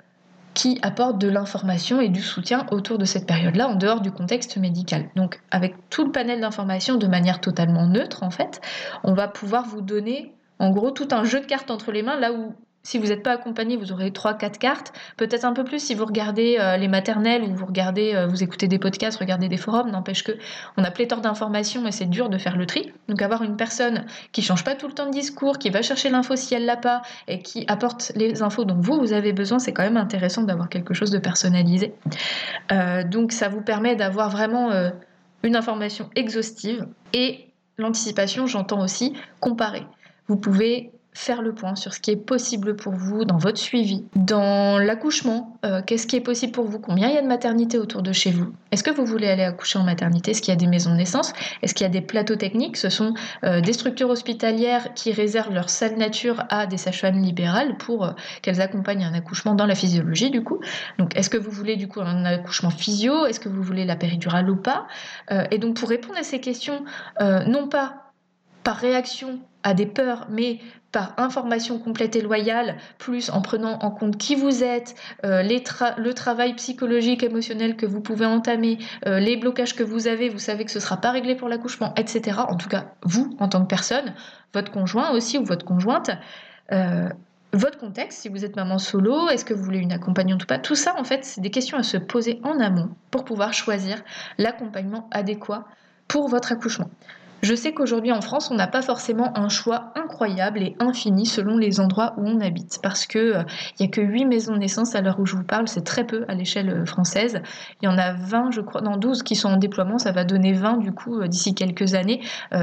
qui 0.53 0.79
apportent 0.83 1.19
de 1.19 1.27
l'information 1.27 1.99
et 1.99 2.07
du 2.07 2.21
soutien 2.21 2.65
autour 2.71 2.97
de 2.97 3.03
cette 3.03 3.27
période-là, 3.27 3.67
en 3.67 3.75
dehors 3.75 3.99
du 3.99 4.09
contexte 4.09 4.55
médical. 4.55 5.09
Donc, 5.17 5.41
avec 5.51 5.75
tout 5.89 6.05
le 6.05 6.13
panel 6.13 6.39
d'informations 6.39 6.95
de 6.95 7.07
manière 7.07 7.41
totalement 7.41 7.87
neutre, 7.87 8.23
en 8.23 8.31
fait, 8.31 8.61
on 9.03 9.13
va 9.13 9.27
pouvoir 9.27 9.65
vous 9.65 9.81
donner 9.81 10.31
en 10.59 10.71
gros 10.71 10.91
tout 10.91 11.07
un 11.11 11.23
jeu 11.23 11.39
de 11.39 11.45
cartes 11.45 11.71
entre 11.71 11.91
les 11.91 12.03
mains, 12.03 12.19
là 12.19 12.31
où 12.31 12.53
si 12.85 12.99
vous 12.99 13.07
n'êtes 13.07 13.23
pas 13.23 13.31
accompagné, 13.31 13.77
vous 13.77 13.91
aurez 13.91 14.11
3-4 14.11 14.59
cartes, 14.59 14.93
peut-être 15.17 15.43
un 15.43 15.53
peu 15.53 15.63
plus 15.63 15.79
si 15.79 15.95
vous 15.95 16.05
regardez 16.05 16.57
euh, 16.59 16.77
les 16.77 16.87
maternelles 16.87 17.41
ou 17.41 17.55
vous 17.55 17.65
regardez, 17.65 18.13
euh, 18.13 18.27
vous 18.27 18.43
écoutez 18.43 18.67
des 18.67 18.77
podcasts, 18.77 19.17
regardez 19.19 19.49
des 19.49 19.57
forums, 19.57 19.89
n'empêche 19.89 20.23
que 20.23 20.33
on 20.77 20.83
a 20.83 20.91
pléthore 20.91 21.19
d'informations 21.19 21.87
et 21.87 21.91
c'est 21.91 22.05
dur 22.05 22.29
de 22.29 22.37
faire 22.37 22.55
le 22.55 22.67
tri. 22.67 22.93
Donc 23.09 23.23
avoir 23.23 23.41
une 23.41 23.57
personne 23.57 24.05
qui 24.31 24.43
change 24.43 24.63
pas 24.63 24.75
tout 24.75 24.87
le 24.87 24.93
temps 24.93 25.07
de 25.07 25.11
discours, 25.11 25.57
qui 25.57 25.71
va 25.71 25.81
chercher 25.81 26.11
l'info 26.11 26.35
si 26.35 26.53
elle 26.53 26.65
l'a 26.65 26.77
pas 26.77 27.01
et 27.27 27.39
qui 27.39 27.65
apporte 27.67 28.11
les 28.15 28.43
infos 28.43 28.65
dont 28.65 28.79
vous 28.79 28.99
vous 28.99 29.13
avez 29.13 29.33
besoin, 29.33 29.57
c'est 29.57 29.73
quand 29.73 29.83
même 29.83 29.97
intéressant 29.97 30.43
d'avoir 30.43 30.69
quelque 30.69 30.93
chose 30.93 31.09
de 31.09 31.17
personnalisé. 31.17 31.95
Euh, 32.71 33.03
donc 33.03 33.31
ça 33.31 33.49
vous 33.49 33.61
permet 33.61 33.95
d'avoir 33.95 34.29
vraiment 34.29 34.69
une 35.41 35.55
information 35.55 36.11
exhaustive 36.15 36.85
et 37.13 37.47
l'anticipation, 37.79 38.45
j'entends 38.45 38.83
aussi 38.83 39.13
comparer. 39.39 39.87
Vous 40.27 40.37
pouvez 40.37 40.91
faire 41.15 41.41
le 41.41 41.53
point 41.53 41.75
sur 41.75 41.93
ce 41.93 42.01
qui 42.01 42.11
est 42.11 42.17
possible 42.17 42.75
pour 42.75 42.93
vous 42.93 43.23
dans 43.23 43.37
votre 43.37 43.57
suivi, 43.57 44.03
dans 44.15 44.77
l'accouchement, 44.77 45.57
euh, 45.65 45.81
qu'est-ce 45.81 46.07
qui 46.07 46.17
est 46.17 46.21
possible 46.21 46.51
pour 46.51 46.65
vous, 46.65 46.77
combien 46.77 47.07
il 47.07 47.15
y 47.15 47.17
a 47.17 47.21
de 47.21 47.27
maternité 47.27 47.79
autour 47.79 48.01
de 48.01 48.11
chez 48.11 48.31
vous, 48.31 48.53
est-ce 48.71 48.83
que 48.83 48.91
vous 48.91 49.05
voulez 49.05 49.29
aller 49.29 49.43
accoucher 49.43 49.79
en 49.79 49.83
maternité, 49.83 50.31
est-ce 50.31 50.41
qu'il 50.41 50.53
y 50.53 50.57
a 50.57 50.59
des 50.59 50.67
maisons 50.67 50.91
de 50.91 50.97
naissance, 50.97 51.31
est-ce 51.61 51.73
qu'il 51.73 51.85
y 51.85 51.89
a 51.89 51.91
des 51.91 52.01
plateaux 52.01 52.35
techniques, 52.35 52.75
ce 52.75 52.89
sont 52.89 53.13
euh, 53.45 53.61
des 53.61 53.71
structures 53.71 54.09
hospitalières 54.09 54.93
qui 54.93 55.13
réservent 55.13 55.53
leur 55.53 55.69
salle 55.69 55.95
nature 55.95 56.43
à 56.49 56.67
des 56.67 56.77
sages-femmes 56.77 57.21
libérales 57.21 57.77
pour 57.77 58.03
euh, 58.03 58.11
qu'elles 58.41 58.61
accompagnent 58.61 59.05
un 59.05 59.13
accouchement 59.13 59.55
dans 59.55 59.65
la 59.65 59.75
physiologie 59.75 60.31
du 60.31 60.43
coup. 60.43 60.59
Donc 60.99 61.15
est-ce 61.15 61.29
que 61.29 61.37
vous 61.37 61.51
voulez 61.51 61.77
du 61.77 61.87
coup 61.87 62.01
un 62.01 62.25
accouchement 62.25 62.69
physio, 62.69 63.25
est-ce 63.25 63.39
que 63.39 63.47
vous 63.47 63.63
voulez 63.63 63.85
la 63.85 63.95
péridurale 63.95 64.49
ou 64.49 64.57
pas? 64.57 64.85
Et 65.51 65.57
donc 65.57 65.77
pour 65.77 65.89
répondre 65.89 66.17
à 66.17 66.23
ces 66.23 66.39
questions, 66.39 66.83
non 67.19 67.67
pas 67.67 68.04
par 68.65 68.77
réaction 68.77 69.39
à 69.63 69.75
des 69.75 69.85
peurs, 69.85 70.27
mais 70.29 70.59
par 70.91 71.13
information 71.17 71.77
complète 71.77 72.15
et 72.15 72.21
loyale, 72.21 72.77
plus 72.97 73.29
en 73.29 73.41
prenant 73.41 73.77
en 73.79 73.91
compte 73.91 74.17
qui 74.17 74.35
vous 74.35 74.63
êtes, 74.63 74.95
euh, 75.23 75.43
le 75.43 76.13
travail 76.13 76.55
psychologique, 76.55 77.21
émotionnel 77.21 77.75
que 77.75 77.85
vous 77.85 78.01
pouvez 78.01 78.25
entamer, 78.25 78.79
euh, 79.05 79.19
les 79.19 79.37
blocages 79.37 79.75
que 79.75 79.83
vous 79.83 80.07
avez, 80.07 80.29
vous 80.29 80.39
savez 80.39 80.65
que 80.65 80.71
ce 80.71 80.79
ne 80.79 80.83
sera 80.83 80.97
pas 80.97 81.11
réglé 81.11 81.35
pour 81.35 81.47
l'accouchement, 81.47 81.93
etc. 81.95 82.39
En 82.47 82.55
tout 82.55 82.67
cas, 82.67 82.85
vous, 83.03 83.35
en 83.39 83.47
tant 83.49 83.61
que 83.61 83.67
personne, 83.67 84.15
votre 84.53 84.71
conjoint 84.71 85.11
aussi 85.11 85.37
ou 85.37 85.45
votre 85.45 85.63
conjointe, 85.63 86.09
euh, 86.71 87.07
votre 87.53 87.77
contexte, 87.77 88.21
si 88.21 88.29
vous 88.29 88.45
êtes 88.45 88.55
maman 88.55 88.79
solo, 88.79 89.29
est-ce 89.29 89.45
que 89.45 89.53
vous 89.53 89.63
voulez 89.63 89.79
une 89.79 89.93
accompagnante 89.93 90.43
ou 90.43 90.47
pas, 90.47 90.57
tout 90.57 90.75
ça, 90.75 90.95
en 90.97 91.03
fait, 91.03 91.23
c'est 91.23 91.41
des 91.41 91.51
questions 91.51 91.77
à 91.77 91.83
se 91.83 91.97
poser 91.97 92.39
en 92.43 92.59
amont 92.59 92.89
pour 93.11 93.25
pouvoir 93.25 93.53
choisir 93.53 94.01
l'accompagnement 94.39 95.07
adéquat 95.11 95.65
pour 96.07 96.29
votre 96.29 96.51
accouchement. 96.51 96.89
Je 97.45 97.53
sais 97.53 97.73
qu'aujourd'hui 97.73 98.11
en 98.11 98.21
France, 98.21 98.49
on 98.49 98.55
n'a 98.55 98.65
pas 98.65 98.81
forcément 98.81 99.37
un 99.37 99.49
choix 99.49 99.91
incroyable 99.93 100.63
et 100.63 100.75
infini 100.79 101.27
selon 101.27 101.57
les 101.57 101.79
endroits 101.79 102.15
où 102.17 102.27
on 102.27 102.41
habite, 102.41 102.79
parce 102.81 103.05
que 103.05 103.19
il 103.19 103.35
euh, 103.35 103.43
n'y 103.79 103.85
a 103.85 103.89
que 103.89 104.01
8 104.01 104.25
maisons 104.25 104.53
de 104.53 104.57
naissance 104.57 104.95
à 104.95 105.01
l'heure 105.01 105.19
où 105.19 105.27
je 105.27 105.35
vous 105.35 105.43
parle, 105.43 105.67
c'est 105.67 105.83
très 105.83 106.07
peu 106.07 106.25
à 106.27 106.33
l'échelle 106.33 106.71
euh, 106.71 106.85
française. 106.87 107.43
Il 107.83 107.85
y 107.85 107.87
en 107.87 107.99
a 107.99 108.13
20, 108.13 108.49
je 108.49 108.61
crois, 108.61 108.81
non 108.81 108.97
12 108.97 109.21
qui 109.21 109.35
sont 109.35 109.49
en 109.49 109.57
déploiement, 109.57 109.99
ça 109.99 110.11
va 110.11 110.23
donner 110.23 110.53
20 110.53 110.77
du 110.77 110.91
coup 110.91 111.19
euh, 111.19 111.27
d'ici 111.27 111.53
quelques 111.53 111.93
années. 111.93 112.21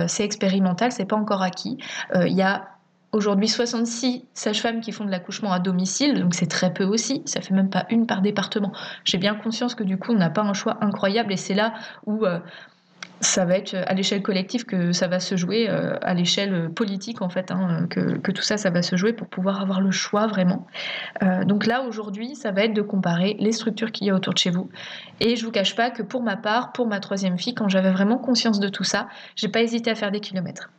c'est 0.09 0.25
expérimental, 0.25 0.91
c'est 0.91 1.05
pas 1.05 1.15
encore 1.15 1.43
acquis. 1.43 1.79
Il 2.15 2.33
y 2.33 2.43
a 2.43 2.71
aujourd'hui 3.13 3.47
66 3.47 4.25
sages-femmes 4.35 4.81
qui 4.81 4.91
font 4.91 5.05
de 5.05 5.11
l'accouchement 5.11 5.53
à 5.53 5.61
domicile, 5.61 6.21
donc 6.21 6.35
c'est 6.35 6.47
très 6.47 6.73
peu 6.73 6.85
aussi, 6.85 7.23
ça 7.25 7.41
fait 7.41 7.55
même 7.55 7.71
pas 7.71 7.87
une 7.89 8.07
par 8.07 8.21
département. 8.21 8.73
J'ai 9.05 9.19
bien 9.19 9.37
conscience 9.37 9.77
que 9.77 9.85
du 9.85 9.97
coup 9.97 10.11
on 10.11 10.17
n'a 10.17 10.31
pas 10.31 10.43
un 10.43 10.55
choix 10.55 10.79
incroyable 10.81 11.33
et 11.33 11.37
c'est 11.37 11.55
là 11.55 11.75
où 12.07 12.27
ça 13.23 13.45
va 13.45 13.57
être 13.57 13.75
à 13.75 13.95
l'échelle 13.95 14.21
collective 14.21 14.65
que 14.65 14.93
ça 14.93 15.07
va 15.07 15.21
se 15.21 15.37
jouer, 15.37 15.71
euh, 15.71 15.97
à 16.03 16.13
l'échelle 16.13 16.71
politique 16.71 17.23
en 17.23 17.29
fait, 17.29 17.53
hein, 17.53 17.87
que, 17.89 18.31
tout 18.33 18.43
ça, 18.43 18.57
ça 18.57 18.71
va 18.71 18.83
se 18.83 18.97
jouer 18.97 19.13
pour 19.13 19.29
pouvoir 19.29 19.61
avoir 19.61 19.81
le 19.81 19.93
choix 19.93 20.27
vraiment. 20.27 20.67
Euh, 21.23 21.45
donc 21.45 21.67
là, 21.67 21.83
aujourd'hui, 21.83 22.35
ça 22.35 22.51
va 22.51 22.65
être 22.65 22.75
de 22.75 22.83
comparer 22.83 23.37
les 23.39 23.53
structures 23.53 23.93
qu'il 23.93 24.09
y 24.09 24.11
a 24.11 24.15
autour 24.15 24.35
de 24.35 24.39
chez 24.39 24.51
vous. 24.51 24.69
Et 25.21 25.37
je 25.37 25.45
vous 25.45 25.53
cache 25.53 25.77
pas 25.77 25.91
que 25.91 26.03
pour 26.03 26.23
ma 26.23 26.37
part, 26.37 26.73
pour 26.73 26.89
ma 26.89 26.99
troisième 26.99 27.39
fille, 27.39 27.55
quand 27.55 27.69
j'avais 27.69 27.93
vraiment 27.93 28.19
conscience 28.19 28.59
de 28.59 28.69
tout 28.69 28.85
ça, 28.85 29.09
j'ai 29.37 29.49
pas 29.49 29.63
hésité 29.63 29.91
à 29.91 29.95
faire 29.95 30.11
des 30.11 30.21
kilomètres. 30.21 30.71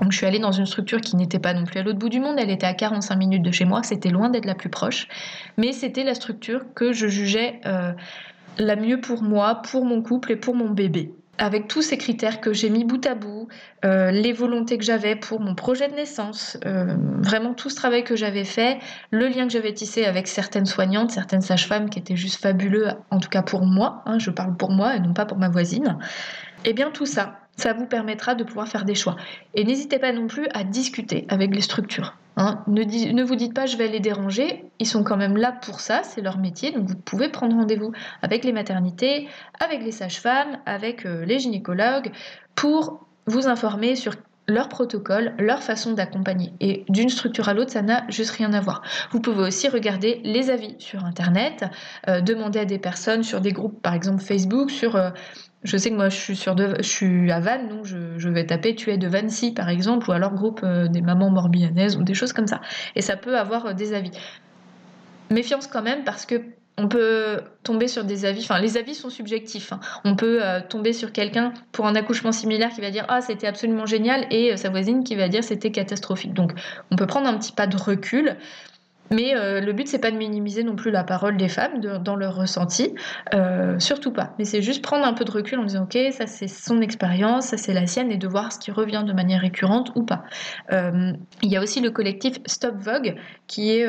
Donc 0.00 0.12
je 0.12 0.18
suis 0.18 0.26
allée 0.26 0.38
dans 0.38 0.52
une 0.52 0.66
structure 0.66 1.00
qui 1.00 1.16
n'était 1.16 1.38
pas 1.38 1.54
non 1.54 1.64
plus 1.64 1.80
à 1.80 1.82
l'autre 1.82 1.98
bout 1.98 2.10
du 2.10 2.20
monde, 2.20 2.36
elle 2.38 2.50
était 2.50 2.66
à 2.66 2.74
45 2.74 3.16
minutes 3.16 3.42
de 3.42 3.50
chez 3.50 3.64
moi, 3.64 3.82
c'était 3.82 4.10
loin 4.10 4.28
d'être 4.28 4.44
la 4.44 4.54
plus 4.54 4.68
proche, 4.68 5.08
mais 5.56 5.72
c'était 5.72 6.04
la 6.04 6.14
structure 6.14 6.60
que 6.74 6.92
je 6.92 7.06
jugeais 7.06 7.60
euh, 7.64 7.92
la 8.58 8.76
mieux 8.76 9.00
pour 9.00 9.22
moi, 9.22 9.62
pour 9.62 9.86
mon 9.86 10.02
couple 10.02 10.32
et 10.32 10.36
pour 10.36 10.54
mon 10.54 10.68
bébé 10.68 11.14
avec 11.38 11.68
tous 11.68 11.82
ces 11.82 11.98
critères 11.98 12.40
que 12.40 12.52
j'ai 12.52 12.70
mis 12.70 12.84
bout 12.84 13.04
à 13.06 13.14
bout, 13.14 13.48
euh, 13.84 14.10
les 14.10 14.32
volontés 14.32 14.78
que 14.78 14.84
j'avais 14.84 15.16
pour 15.16 15.40
mon 15.40 15.54
projet 15.54 15.88
de 15.88 15.94
naissance, 15.94 16.56
euh, 16.64 16.96
vraiment 17.20 17.54
tout 17.54 17.70
ce 17.70 17.76
travail 17.76 18.04
que 18.04 18.16
j'avais 18.16 18.44
fait, 18.44 18.78
le 19.10 19.28
lien 19.28 19.46
que 19.46 19.52
j'avais 19.52 19.72
tissé 19.72 20.04
avec 20.04 20.28
certaines 20.28 20.66
soignantes, 20.66 21.10
certaines 21.10 21.42
sages-femmes 21.42 21.90
qui 21.90 21.98
étaient 21.98 22.16
juste 22.16 22.40
fabuleux, 22.40 22.88
en 23.10 23.18
tout 23.18 23.28
cas 23.28 23.42
pour 23.42 23.64
moi, 23.66 24.02
hein, 24.06 24.18
je 24.18 24.30
parle 24.30 24.56
pour 24.56 24.70
moi 24.70 24.96
et 24.96 25.00
non 25.00 25.12
pas 25.12 25.26
pour 25.26 25.38
ma 25.38 25.48
voisine, 25.48 25.98
et 26.64 26.70
eh 26.70 26.72
bien 26.72 26.90
tout 26.90 27.06
ça, 27.06 27.45
ça 27.56 27.72
vous 27.72 27.86
permettra 27.86 28.34
de 28.34 28.44
pouvoir 28.44 28.68
faire 28.68 28.84
des 28.84 28.94
choix. 28.94 29.16
Et 29.54 29.64
n'hésitez 29.64 29.98
pas 29.98 30.12
non 30.12 30.26
plus 30.26 30.46
à 30.54 30.64
discuter 30.64 31.26
avec 31.28 31.54
les 31.54 31.60
structures. 31.60 32.16
Hein. 32.36 32.62
Ne, 32.66 33.22
vous 33.22 33.34
dites 33.34 33.54
pas 33.54 33.64
je 33.64 33.78
vais 33.78 33.88
les 33.88 34.00
déranger, 34.00 34.66
ils 34.78 34.86
sont 34.86 35.02
quand 35.04 35.16
même 35.16 35.36
là 35.36 35.52
pour 35.52 35.80
ça, 35.80 36.02
c'est 36.02 36.20
leur 36.20 36.38
métier, 36.38 36.70
donc 36.70 36.86
vous 36.86 36.96
pouvez 36.96 37.30
prendre 37.30 37.56
rendez-vous 37.56 37.92
avec 38.20 38.44
les 38.44 38.52
maternités, 38.52 39.26
avec 39.58 39.82
les 39.82 39.92
sages-femmes, 39.92 40.58
avec 40.66 41.06
euh, 41.06 41.24
les 41.24 41.38
gynécologues, 41.38 42.12
pour 42.54 43.06
vous 43.26 43.48
informer 43.48 43.96
sur 43.96 44.12
leur 44.48 44.68
protocole, 44.68 45.34
leur 45.38 45.62
façon 45.62 45.92
d'accompagner. 45.92 46.52
Et 46.60 46.84
d'une 46.88 47.08
structure 47.08 47.48
à 47.48 47.54
l'autre, 47.54 47.72
ça 47.72 47.82
n'a 47.82 48.04
juste 48.08 48.30
rien 48.30 48.52
à 48.52 48.60
voir. 48.60 48.82
Vous 49.10 49.20
pouvez 49.20 49.42
aussi 49.42 49.68
regarder 49.68 50.20
les 50.24 50.50
avis 50.50 50.76
sur 50.78 51.04
Internet, 51.04 51.64
euh, 52.08 52.20
demander 52.20 52.60
à 52.60 52.64
des 52.64 52.78
personnes 52.78 53.22
sur 53.22 53.40
des 53.40 53.52
groupes, 53.52 53.80
par 53.82 53.94
exemple 53.94 54.22
Facebook, 54.22 54.70
sur 54.70 54.96
euh, 54.96 55.10
je 55.62 55.76
sais 55.76 55.90
que 55.90 55.94
moi 55.94 56.08
je 56.08 56.16
suis, 56.16 56.36
sur 56.36 56.52
à 56.52 57.40
Vannes, 57.40 57.68
donc 57.68 57.84
je, 57.84 58.28
vais 58.28 58.46
taper 58.46 58.74
tu 58.74 58.90
es 58.90 58.98
de 58.98 59.08
Vancy 59.08 59.52
par 59.52 59.68
exemple, 59.68 60.08
ou 60.08 60.12
alors 60.12 60.34
groupe 60.34 60.60
euh, 60.62 60.88
des 60.88 61.00
mamans 61.00 61.30
morbihanaises 61.30 61.96
ou 61.96 62.02
des 62.02 62.14
choses 62.14 62.32
comme 62.32 62.46
ça. 62.46 62.60
Et 62.94 63.02
ça 63.02 63.16
peut 63.16 63.38
avoir 63.38 63.66
euh, 63.66 63.72
des 63.72 63.94
avis. 63.94 64.10
Méfiance 65.30 65.66
quand 65.66 65.82
même 65.82 66.04
parce 66.04 66.24
que 66.24 66.40
on 66.78 66.88
peut 66.88 67.40
tomber 67.62 67.88
sur 67.88 68.04
des 68.04 68.26
avis, 68.26 68.42
enfin 68.42 68.60
les 68.60 68.76
avis 68.76 68.94
sont 68.94 69.08
subjectifs. 69.08 69.72
Hein. 69.72 69.80
On 70.04 70.14
peut 70.14 70.44
euh, 70.44 70.60
tomber 70.60 70.92
sur 70.92 71.10
quelqu'un 71.10 71.54
pour 71.72 71.86
un 71.86 71.94
accouchement 71.94 72.32
similaire 72.32 72.70
qui 72.70 72.82
va 72.82 72.90
dire 72.90 73.06
ah 73.08 73.22
c'était 73.22 73.46
absolument 73.46 73.86
génial 73.86 74.26
et 74.30 74.56
sa 74.56 74.68
voisine 74.68 75.02
qui 75.02 75.16
va 75.16 75.28
dire 75.28 75.42
c'était 75.42 75.72
catastrophique. 75.72 76.34
Donc 76.34 76.52
on 76.90 76.96
peut 76.96 77.06
prendre 77.06 77.28
un 77.28 77.36
petit 77.38 77.52
pas 77.52 77.66
de 77.66 77.76
recul. 77.76 78.36
Mais 79.10 79.36
euh, 79.36 79.60
le 79.60 79.72
but, 79.72 79.88
c'est 79.88 79.98
pas 79.98 80.10
de 80.10 80.16
minimiser 80.16 80.64
non 80.64 80.76
plus 80.76 80.90
la 80.90 81.04
parole 81.04 81.36
des 81.36 81.48
femmes 81.48 81.80
dans 81.80 82.16
leur 82.16 82.36
ressenti, 82.36 82.94
euh, 83.34 83.78
surtout 83.78 84.12
pas. 84.12 84.34
Mais 84.38 84.44
c'est 84.44 84.62
juste 84.62 84.82
prendre 84.82 85.04
un 85.04 85.12
peu 85.12 85.24
de 85.24 85.30
recul 85.30 85.58
en 85.58 85.64
disant, 85.64 85.84
ok, 85.84 85.98
ça 86.12 86.26
c'est 86.26 86.48
son 86.48 86.80
expérience, 86.80 87.46
ça 87.46 87.56
c'est 87.56 87.74
la 87.74 87.86
sienne, 87.86 88.10
et 88.10 88.16
de 88.16 88.28
voir 88.28 88.52
ce 88.52 88.58
qui 88.58 88.70
revient 88.70 89.04
de 89.06 89.12
manière 89.12 89.40
récurrente 89.40 89.92
ou 89.94 90.02
pas. 90.02 90.24
Euh, 90.72 91.12
il 91.42 91.50
y 91.50 91.56
a 91.56 91.62
aussi 91.62 91.80
le 91.80 91.90
collectif 91.90 92.38
Stop 92.46 92.76
Vogue, 92.78 93.16
qui 93.46 93.70
est 93.70 93.86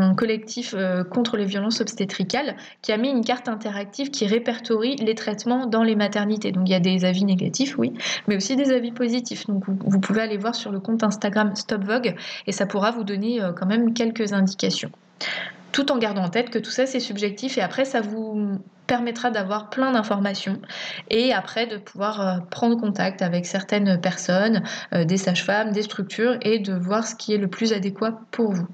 un 0.00 0.14
collectif 0.14 0.74
euh, 0.76 1.04
contre 1.04 1.36
les 1.36 1.44
violences 1.44 1.80
obstétricales 1.80 2.56
qui 2.82 2.92
a 2.92 2.96
mis 2.96 3.08
une 3.08 3.24
carte 3.24 3.48
interactive 3.48 4.10
qui 4.10 4.26
répertorie 4.26 4.96
les 4.96 5.14
traitements 5.14 5.66
dans 5.66 5.82
les 5.82 5.96
maternités. 5.96 6.52
Donc 6.52 6.68
il 6.68 6.72
y 6.72 6.74
a 6.74 6.80
des 6.80 7.04
avis 7.04 7.24
négatifs, 7.24 7.78
oui, 7.78 7.92
mais 8.26 8.36
aussi 8.36 8.56
des 8.56 8.72
avis 8.72 8.92
positifs. 8.92 9.46
Donc 9.46 9.64
vous, 9.66 10.00
pouvez 10.00 10.22
aller 10.22 10.36
voir 10.36 10.54
sur 10.54 10.70
le 10.70 10.80
compte 10.80 11.02
Instagram 11.02 11.54
Stop 11.54 11.84
Vogue 11.84 12.14
et 12.46 12.52
ça 12.52 12.66
pourra 12.66 12.90
vous 12.90 13.04
donner 13.04 13.42
euh, 13.42 13.52
quand 13.52 13.66
même 13.66 13.94
quelques 13.94 14.32
indications. 14.32 14.90
Tout 15.72 15.92
en 15.92 15.98
gardant 15.98 16.24
en 16.24 16.28
tête 16.28 16.50
que 16.50 16.58
tout 16.58 16.70
ça 16.70 16.86
c'est 16.86 17.00
subjectif 17.00 17.58
et 17.58 17.60
après 17.60 17.84
ça 17.84 18.00
vous 18.00 18.58
permettra 18.86 19.30
d'avoir 19.30 19.68
plein 19.68 19.92
d'informations 19.92 20.60
et 21.10 21.32
après 21.32 21.66
de 21.66 21.76
pouvoir 21.76 22.20
euh, 22.20 22.38
prendre 22.50 22.80
contact 22.80 23.20
avec 23.20 23.46
certaines 23.46 24.00
personnes, 24.00 24.62
des 24.92 25.16
sages-femmes, 25.16 25.72
des 25.72 25.82
structures 25.82 26.38
et 26.42 26.58
de 26.60 26.72
voir 26.72 27.06
ce 27.06 27.14
qui 27.14 27.34
est 27.34 27.38
le 27.38 27.48
plus 27.48 27.72
adéquat 27.72 28.20
pour 28.30 28.52
vous. 28.52 28.68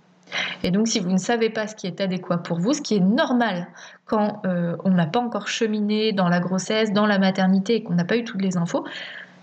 Et 0.63 0.71
donc, 0.71 0.89
si 0.89 1.01
vous 1.01 1.11
ne 1.11 1.19
savez 1.19 1.51
pas 1.51 1.67
ce 1.67 1.75
qui 1.75 1.87
est 1.87 2.01
adéquat 2.01 2.39
pour 2.39 2.59
vous, 2.59 2.73
ce 2.73 2.83
qui 2.83 2.97
est 2.97 3.01
normal 3.01 3.69
quand 4.07 4.43
euh, 4.47 4.77
on 4.85 4.91
n'a 4.91 5.07
pas 5.07 5.21
encore 5.21 5.49
cheminé 5.49 6.13
dans 6.13 6.29
la 6.29 6.41
grossesse, 6.41 6.93
dans 6.93 7.07
la 7.07 7.19
maternité 7.19 7.77
et 7.77 7.83
qu'on 7.83 7.95
n'a 7.95 8.05
pas 8.05 8.17
eu 8.17 8.25
toutes 8.25 8.43
les 8.43 8.57
infos, 8.57 8.85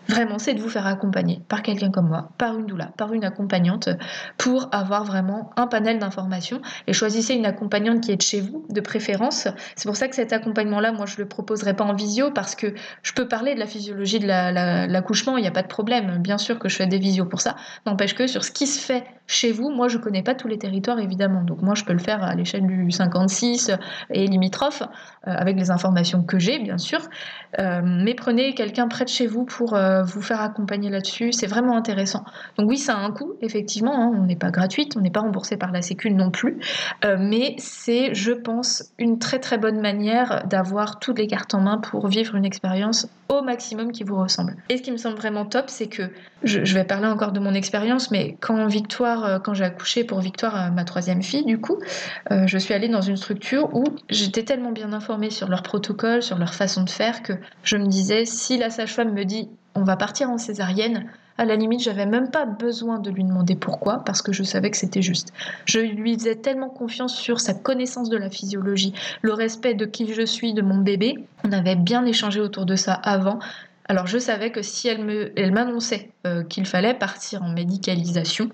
vraiment, 0.10 0.40
c'est 0.40 0.54
de 0.54 0.62
vous 0.62 0.70
faire 0.70 0.88
accompagner 0.88 1.42
par 1.48 1.62
quelqu'un 1.62 1.92
comme 1.92 2.08
moi, 2.08 2.32
par 2.38 2.58
une 2.58 2.66
doula, 2.66 2.92
par 2.98 3.14
une 3.14 3.24
accompagnante, 3.24 3.90
pour 4.38 4.70
avoir 4.72 5.04
vraiment 5.06 5.52
un 5.56 5.68
panel 5.68 6.00
d'informations. 6.00 6.62
Et 6.88 6.94
choisissez 6.94 7.36
une 7.36 7.46
accompagnante 7.46 8.02
qui 8.02 8.12
est 8.12 8.18
de 8.18 8.22
chez 8.22 8.42
vous, 8.42 8.66
de 8.70 8.82
préférence. 8.82 9.48
C'est 9.76 9.88
pour 9.88 9.96
ça 9.96 10.08
que 10.08 10.16
cet 10.16 10.34
accompagnement-là, 10.34 10.92
moi, 10.92 11.06
je 11.06 11.18
le 11.18 11.28
proposerai 11.28 11.76
pas 11.76 11.86
en 11.86 11.94
visio 11.94 12.32
parce 12.32 12.56
que 12.56 12.74
je 13.04 13.14
peux 13.14 13.28
parler 13.28 13.54
de 13.54 13.60
la 13.60 13.68
physiologie 13.68 14.20
de 14.20 14.28
l'accouchement, 14.28 15.38
il 15.38 15.42
n'y 15.42 15.48
a 15.48 15.52
pas 15.52 15.62
de 15.62 15.68
problème. 15.68 16.18
Bien 16.18 16.38
sûr 16.38 16.60
que 16.60 16.70
je 16.70 16.76
fais 16.76 16.88
des 16.88 17.00
visios 17.00 17.26
pour 17.26 17.42
ça. 17.42 17.56
N'empêche 17.86 18.16
que 18.16 18.28
sur 18.28 18.44
ce 18.44 18.52
qui 18.52 18.68
se 18.68 18.80
fait 18.80 19.04
chez 19.28 19.52
vous, 19.52 19.70
moi, 19.70 19.88
je 19.90 20.00
connais 20.00 20.24
pas 20.24 20.34
tous 20.34 20.48
les 20.48 20.58
territoires, 20.58 21.00
évidemment. 21.00 21.44
Donc, 21.44 21.62
moi, 21.62 21.76
je 21.76 21.84
peux 21.84 21.94
le 21.94 22.00
faire 22.00 22.24
à 22.24 22.34
l'échelle 22.34 22.66
du 22.66 22.90
56 22.90 23.72
et 24.10 24.26
limitrophe, 24.26 24.82
euh, 24.82 25.32
avec 25.32 25.56
les 25.56 25.70
informations 25.70 26.24
que 26.24 26.40
j'ai, 26.40 26.58
bien 26.58 26.80
sûr. 26.80 27.00
Euh, 27.60 27.82
mais 27.84 28.16
prenez 28.16 28.56
quelqu'un 28.56 28.88
près 28.88 29.06
de 29.06 29.10
chez 29.10 29.28
vous 29.28 29.46
pour 29.46 29.76
euh, 29.76 29.99
vous 30.04 30.22
faire 30.22 30.42
accompagner 30.42 30.90
là-dessus. 30.90 31.32
C'est 31.32 31.48
vraiment 31.48 31.76
intéressant. 31.76 32.24
Donc, 32.58 32.70
oui, 32.70 32.78
ça 32.78 32.96
a 32.96 33.00
un 33.00 33.12
coût, 33.12 33.34
effectivement. 33.42 33.94
Hein. 33.96 34.12
on 34.16 34.26
n'est 34.26 34.36
pas 34.36 34.52
gratuite, 34.52 34.96
on 34.98 35.02
n'est 35.02 35.10
pas 35.10 35.22
remboursé 35.22 35.58
par 35.58 35.72
la 35.72 35.82
Sécu 35.82 36.12
non 36.12 36.32
plus. 36.32 36.60
mais 37.04 37.56
c'est, 37.58 38.14
je 38.14 38.32
pense, 38.32 38.92
une 38.98 39.20
très 39.20 39.40
très 39.40 39.58
bonne 39.58 39.80
manière 39.80 40.46
d'avoir 40.48 41.00
toutes 41.00 41.20
les 41.20 41.28
cartes 41.28 41.54
en 41.54 41.62
main 41.62 41.78
pour 41.78 42.08
vivre 42.08 42.36
une 42.36 42.46
expérience 42.46 43.08
au 43.30 43.42
maximum 43.44 43.92
qui 43.92 44.04
vous 44.04 44.18
ressemble. 44.18 44.56
Et 44.70 44.78
ce 44.78 44.82
qui 44.82 44.92
me 44.92 44.98
semble 44.98 45.16
vraiment 45.16 45.46
top, 45.46 45.66
c'est 45.68 45.88
que 45.88 46.04
je, 46.44 46.74
vais 46.74 46.84
parler 46.84 47.08
encore 47.08 47.32
de 47.32 47.40
mon 47.40 47.54
expérience, 47.54 48.12
mais 48.12 48.38
quand 48.40 48.66
Victoire 48.68 49.26
euh, 49.26 49.40
quand 49.40 49.54
j'ai 49.54 49.64
accouché 49.64 50.04
pour 50.04 50.20
Victoire, 50.20 50.56
euh, 50.56 50.72
ma 50.72 50.84
troisième 50.84 51.22
fille, 51.22 51.46
du 51.46 51.60
coup, 51.60 51.78
euh, 52.32 52.48
je 52.48 52.58
suis 52.58 52.74
allée 52.74 52.90
dans 52.90 53.02
une 53.02 53.18
structure 53.18 53.74
où 53.76 53.84
j'étais 54.10 54.44
tellement 54.44 54.72
bien 54.72 54.94
informée 54.94 55.30
sur 55.30 55.48
leur 55.48 55.64
protocole, 55.64 56.24
sur 56.24 56.38
leur 56.38 56.54
façon 56.54 56.84
de 56.84 56.90
faire, 56.90 57.22
que 57.22 57.34
je 57.64 57.78
me 57.78 57.86
disais, 57.86 58.26
si 58.26 58.58
la 58.58 58.70
sage-femme 58.70 59.14
me 59.14 59.26
dit 59.26 59.50
on 59.76 59.84
va 59.84 59.96
partir 59.96 60.30
en 60.30 60.38
césarienne, 60.38 61.10
à 61.40 61.46
la 61.46 61.56
limite, 61.56 61.82
j'avais 61.82 62.06
même 62.06 62.32
pas 62.32 62.46
besoin 62.46 63.00
de 63.00 63.10
lui 63.10 63.24
demander 63.24 63.56
pourquoi, 63.56 64.04
parce 64.04 64.22
que 64.22 64.34
je 64.34 64.44
savais 64.44 64.70
que 64.72 64.76
c'était 64.76 65.02
juste. 65.02 65.32
Je 65.64 65.80
lui 65.80 66.16
faisais 66.16 66.36
tellement 66.36 66.68
confiance 66.68 67.16
sur 67.16 67.40
sa 67.40 67.54
connaissance 67.54 68.10
de 68.10 68.18
la 68.18 68.30
physiologie, 68.30 68.94
le 69.22 69.32
respect 69.32 69.74
de 69.74 69.86
qui 69.86 70.14
je 70.14 70.26
suis, 70.26 70.54
de 70.54 70.62
mon 70.62 70.80
bébé. 70.80 71.16
On 71.46 71.54
avait 71.54 71.78
bien 71.78 72.06
échangé 72.06 72.42
autour 72.42 72.66
de 72.66 72.76
ça 72.76 72.94
avant. 72.94 73.40
Alors 73.88 74.06
je 74.06 74.18
savais 74.18 74.52
que 74.52 74.62
si 74.62 74.90
elle 74.90 75.32
elle 75.38 75.54
m'annonçait 75.54 76.12
euh, 76.28 76.44
qu'il 76.44 76.66
fallait 76.66 76.94
partir 76.94 77.42
en 77.42 77.50
médicalisation, 77.54 78.50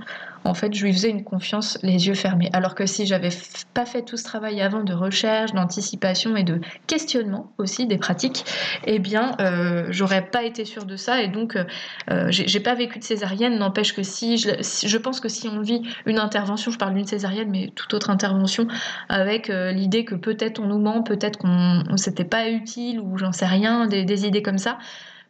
en 0.45 0.53
fait 0.53 0.73
je 0.73 0.85
lui 0.85 0.93
faisais 0.93 1.09
une 1.09 1.23
confiance 1.23 1.77
les 1.83 2.07
yeux 2.07 2.13
fermés. 2.13 2.49
Alors 2.53 2.75
que 2.75 2.85
si 2.85 3.05
j'avais 3.05 3.29
pas 3.73 3.85
fait 3.85 4.03
tout 4.03 4.17
ce 4.17 4.23
travail 4.23 4.61
avant 4.61 4.83
de 4.83 4.93
recherche, 4.93 5.53
d'anticipation 5.53 6.35
et 6.37 6.43
de 6.43 6.61
questionnement 6.87 7.51
aussi 7.57 7.87
des 7.87 7.97
pratiques, 7.97 8.45
eh 8.85 8.99
bien 8.99 9.35
euh, 9.41 9.87
j'aurais 9.89 10.25
pas 10.25 10.43
été 10.43 10.65
sûre 10.65 10.85
de 10.85 10.95
ça 10.95 11.21
et 11.21 11.27
donc 11.27 11.57
euh, 11.57 12.27
j'ai 12.29 12.59
pas 12.59 12.75
vécu 12.75 12.99
de 12.99 13.03
césarienne. 13.03 13.57
N'empêche 13.57 13.93
que 13.93 14.03
si 14.03 14.37
je, 14.37 14.49
je, 14.85 14.97
pense 14.97 15.19
que 15.19 15.29
si 15.29 15.47
on 15.47 15.61
vit 15.61 15.81
une 16.05 16.19
intervention, 16.19 16.71
je 16.71 16.77
parle 16.77 16.93
d'une 16.93 17.07
césarienne, 17.07 17.49
mais 17.49 17.71
toute 17.75 17.93
autre 17.93 18.09
intervention 18.09 18.67
avec 19.09 19.47
l'idée 19.47 20.05
que 20.05 20.15
peut-être 20.15 20.59
on 20.59 20.67
nous 20.67 20.79
ment, 20.79 21.03
peut-être 21.03 21.37
qu'on 21.37 21.97
s'était 21.97 22.23
pas 22.23 22.49
utile 22.49 22.99
ou 22.99 23.17
j'en 23.17 23.31
sais 23.31 23.45
rien, 23.45 23.87
des, 23.87 24.05
des 24.05 24.25
idées 24.25 24.41
comme 24.41 24.57
ça 24.57 24.77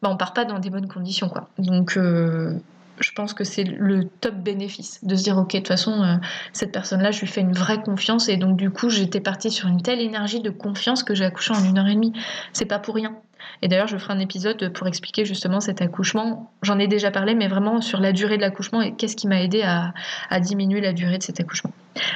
bah, 0.01 0.09
on 0.11 0.17
part 0.17 0.33
pas 0.33 0.45
dans 0.45 0.59
des 0.59 0.69
bonnes 0.69 0.87
conditions. 0.87 1.29
Quoi. 1.29 1.49
Donc, 1.57 1.97
euh, 1.97 2.53
je 2.99 3.11
pense 3.11 3.33
que 3.33 3.43
c'est 3.43 3.63
le 3.63 4.07
top 4.07 4.35
bénéfice 4.35 5.03
de 5.03 5.15
se 5.15 5.23
dire, 5.23 5.37
ok, 5.37 5.51
de 5.51 5.57
toute 5.57 5.67
façon, 5.67 6.01
euh, 6.01 6.15
cette 6.53 6.71
personne-là, 6.71 7.11
je 7.11 7.21
lui 7.21 7.27
fais 7.27 7.41
une 7.41 7.53
vraie 7.53 7.81
confiance. 7.81 8.29
Et 8.29 8.37
donc, 8.37 8.57
du 8.57 8.69
coup, 8.69 8.89
j'étais 8.89 9.19
partie 9.19 9.51
sur 9.51 9.67
une 9.67 9.81
telle 9.81 10.01
énergie 10.01 10.41
de 10.41 10.49
confiance 10.49 11.03
que 11.03 11.13
j'ai 11.13 11.25
accouché 11.25 11.53
en 11.53 11.63
une 11.63 11.77
heure 11.77 11.87
et 11.87 11.95
demie. 11.95 12.13
C'est 12.53 12.65
pas 12.65 12.79
pour 12.79 12.95
rien. 12.95 13.15
Et 13.61 13.67
d'ailleurs, 13.67 13.87
je 13.87 13.97
ferai 13.97 14.13
un 14.13 14.19
épisode 14.19 14.73
pour 14.73 14.87
expliquer 14.87 15.25
justement 15.25 15.59
cet 15.59 15.81
accouchement. 15.81 16.51
J'en 16.61 16.79
ai 16.79 16.87
déjà 16.87 17.11
parlé, 17.11 17.35
mais 17.35 17.47
vraiment 17.47 17.81
sur 17.81 17.99
la 17.99 18.11
durée 18.11 18.37
de 18.37 18.41
l'accouchement 18.41 18.81
et 18.81 18.95
qu'est-ce 18.95 19.15
qui 19.15 19.27
m'a 19.27 19.41
aidé 19.41 19.61
à, 19.61 19.93
à 20.29 20.39
diminuer 20.39 20.81
la 20.81 20.93
durée 20.93 21.17
de 21.17 21.23
cet 21.23 21.39
accouchement. 21.39 21.71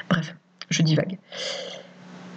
Bref, 0.10 0.36
je 0.70 0.82
divague. 0.82 1.18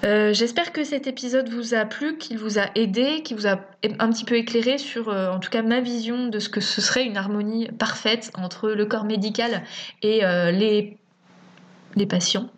Euh, 0.04 0.32
j'espère 0.32 0.72
que 0.72 0.82
cet 0.82 1.06
épisode 1.06 1.48
vous 1.48 1.74
a 1.74 1.84
plu, 1.84 2.18
qu'il 2.18 2.36
vous 2.36 2.58
a 2.58 2.66
aidé, 2.74 3.22
qu'il 3.22 3.36
vous 3.36 3.46
a 3.46 3.60
un 4.00 4.10
petit 4.10 4.24
peu 4.24 4.34
éclairé 4.34 4.76
sur, 4.76 5.08
euh, 5.08 5.30
en 5.30 5.38
tout 5.38 5.50
cas, 5.50 5.62
ma 5.62 5.80
vision 5.80 6.26
de 6.26 6.38
ce 6.40 6.48
que 6.48 6.60
ce 6.60 6.80
serait 6.80 7.04
une 7.04 7.16
harmonie 7.16 7.68
parfaite 7.78 8.32
entre 8.34 8.70
le 8.70 8.84
corps 8.86 9.04
médical 9.04 9.62
et 10.02 10.24
euh, 10.24 10.50
les, 10.50 10.96
les 11.94 12.06
patients 12.06 12.50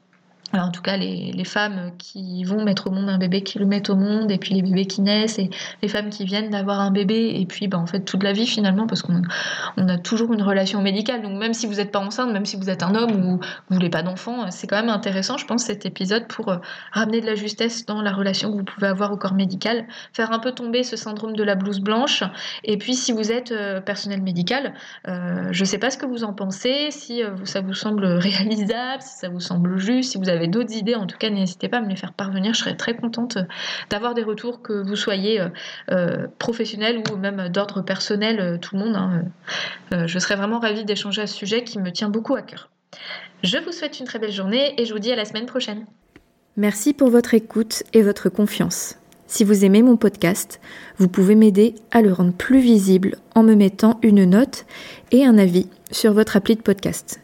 en 0.62 0.70
tout 0.70 0.82
cas 0.82 0.96
les, 0.96 1.32
les, 1.32 1.44
femmes 1.44 1.92
qui 1.98 2.44
vont 2.44 2.64
mettre 2.64 2.86
au 2.88 2.90
monde 2.90 3.08
un 3.08 3.18
bébé 3.18 3.42
qui 3.42 3.58
le 3.58 3.66
mettent 3.66 3.90
au 3.90 3.96
monde 3.96 4.30
et 4.30 4.38
puis 4.38 4.54
les 4.54 4.62
bébés 4.62 4.86
qui 4.86 5.00
naissent 5.00 5.38
et 5.38 5.50
les 5.82 5.88
femmes 5.88 6.10
qui 6.10 6.24
viennent 6.24 6.50
d'avoir 6.50 6.80
un 6.80 6.90
bébé 6.90 7.32
et 7.36 7.46
puis 7.46 7.68
bah, 7.68 7.78
en 7.78 7.86
fait 7.86 8.00
toute 8.00 8.22
la 8.22 8.32
vie 8.32 8.46
finalement 8.46 8.86
parce 8.86 9.02
qu'on 9.02 9.22
on 9.76 9.88
a 9.88 9.98
toujours 9.98 10.32
une 10.32 10.42
relation 10.42 10.82
médicale. 10.82 11.22
Donc 11.22 11.38
même 11.38 11.54
si 11.54 11.66
vous 11.66 11.74
n'êtes 11.74 11.90
pas 11.90 11.98
enceinte 11.98 12.32
même 12.32 12.44
si 12.44 12.56
vous 12.56 12.70
êtes 12.70 12.82
un 12.82 12.94
homme 12.94 13.12
ou 13.12 13.36
vous 13.36 13.76
voulez 13.76 13.90
pas 13.90 14.02
d'enfant 14.02 14.50
c'est 14.50 14.66
quand 14.66 14.76
même 14.76 14.88
intéressant 14.90 15.36
je 15.36 15.46
pense 15.46 15.64
cet 15.64 15.86
épisode 15.86 16.26
pour 16.28 16.48
euh, 16.48 16.58
ramener 16.92 17.20
de 17.20 17.26
la 17.26 17.34
justesse 17.34 17.86
dans 17.86 18.02
la 18.02 18.12
relation 18.12 18.52
que 18.52 18.58
vous 18.58 18.64
pouvez 18.64 18.86
avoir 18.86 19.12
au 19.12 19.16
corps 19.16 19.34
médical 19.34 19.86
faire 20.12 20.32
un 20.32 20.38
peu 20.38 20.52
tomber 20.52 20.82
ce 20.82 20.96
syndrome 20.96 21.34
de 21.34 21.42
la 21.42 21.54
blouse 21.54 21.80
blanche. 21.80 22.22
Et 22.64 22.78
puis 22.78 22.94
si 22.94 23.12
vous 23.12 23.32
êtes 23.32 23.52
euh, 23.52 23.80
personnel 23.80 24.22
médical 24.22 24.74
euh, 25.08 25.48
je 25.50 25.64
sais 25.64 25.78
pas 25.78 25.90
ce 25.90 25.98
que 25.98 26.06
vous 26.06 26.24
en 26.24 26.32
pensez 26.32 26.90
si 26.90 27.22
ça 27.44 27.60
vous 27.60 27.74
semble 27.74 28.04
réalisable 28.04 29.02
si 29.02 29.18
ça 29.18 29.28
vous 29.28 29.40
semble 29.40 29.78
juste 29.78 30.12
si 30.12 30.18
vous 30.18 30.28
avez 30.28 30.43
d'autres 30.48 30.74
idées, 30.74 30.94
en 30.94 31.06
tout 31.06 31.18
cas, 31.18 31.30
n'hésitez 31.30 31.68
pas 31.68 31.78
à 31.78 31.80
me 31.80 31.88
les 31.88 31.96
faire 31.96 32.12
parvenir. 32.12 32.54
Je 32.54 32.60
serais 32.60 32.76
très 32.76 32.96
contente 32.96 33.36
euh, 33.36 33.44
d'avoir 33.90 34.14
des 34.14 34.22
retours, 34.22 34.62
que 34.62 34.72
vous 34.72 34.96
soyez 34.96 35.40
euh, 35.40 35.48
euh, 35.90 36.26
professionnel 36.38 37.02
ou 37.12 37.16
même 37.16 37.48
d'ordre 37.48 37.82
personnel, 37.82 38.58
tout 38.60 38.76
le 38.76 38.84
monde. 38.84 38.96
Hein, 38.96 39.24
je 40.06 40.18
serais 40.18 40.36
vraiment 40.36 40.58
ravie 40.58 40.84
d'échanger 40.84 41.22
à 41.22 41.26
ce 41.26 41.34
sujet 41.34 41.64
qui 41.64 41.78
me 41.78 41.90
tient 41.90 42.08
beaucoup 42.08 42.34
à 42.34 42.42
cœur. 42.42 42.70
Je 43.42 43.58
vous 43.58 43.72
souhaite 43.72 43.98
une 44.00 44.06
très 44.06 44.18
belle 44.18 44.32
journée 44.32 44.80
et 44.80 44.84
je 44.84 44.92
vous 44.92 44.98
dis 44.98 45.12
à 45.12 45.16
la 45.16 45.24
semaine 45.24 45.46
prochaine. 45.46 45.84
Merci 46.56 46.92
pour 46.92 47.10
votre 47.10 47.34
écoute 47.34 47.82
et 47.92 48.02
votre 48.02 48.28
confiance. 48.28 48.96
Si 49.26 49.42
vous 49.42 49.64
aimez 49.64 49.82
mon 49.82 49.96
podcast, 49.96 50.60
vous 50.98 51.08
pouvez 51.08 51.34
m'aider 51.34 51.74
à 51.90 52.02
le 52.02 52.12
rendre 52.12 52.32
plus 52.32 52.60
visible 52.60 53.16
en 53.34 53.42
me 53.42 53.54
mettant 53.54 53.98
une 54.02 54.24
note 54.24 54.64
et 55.10 55.24
un 55.24 55.38
avis 55.38 55.68
sur 55.90 56.12
votre 56.12 56.36
appli 56.36 56.54
de 56.56 56.62
podcast. 56.62 57.23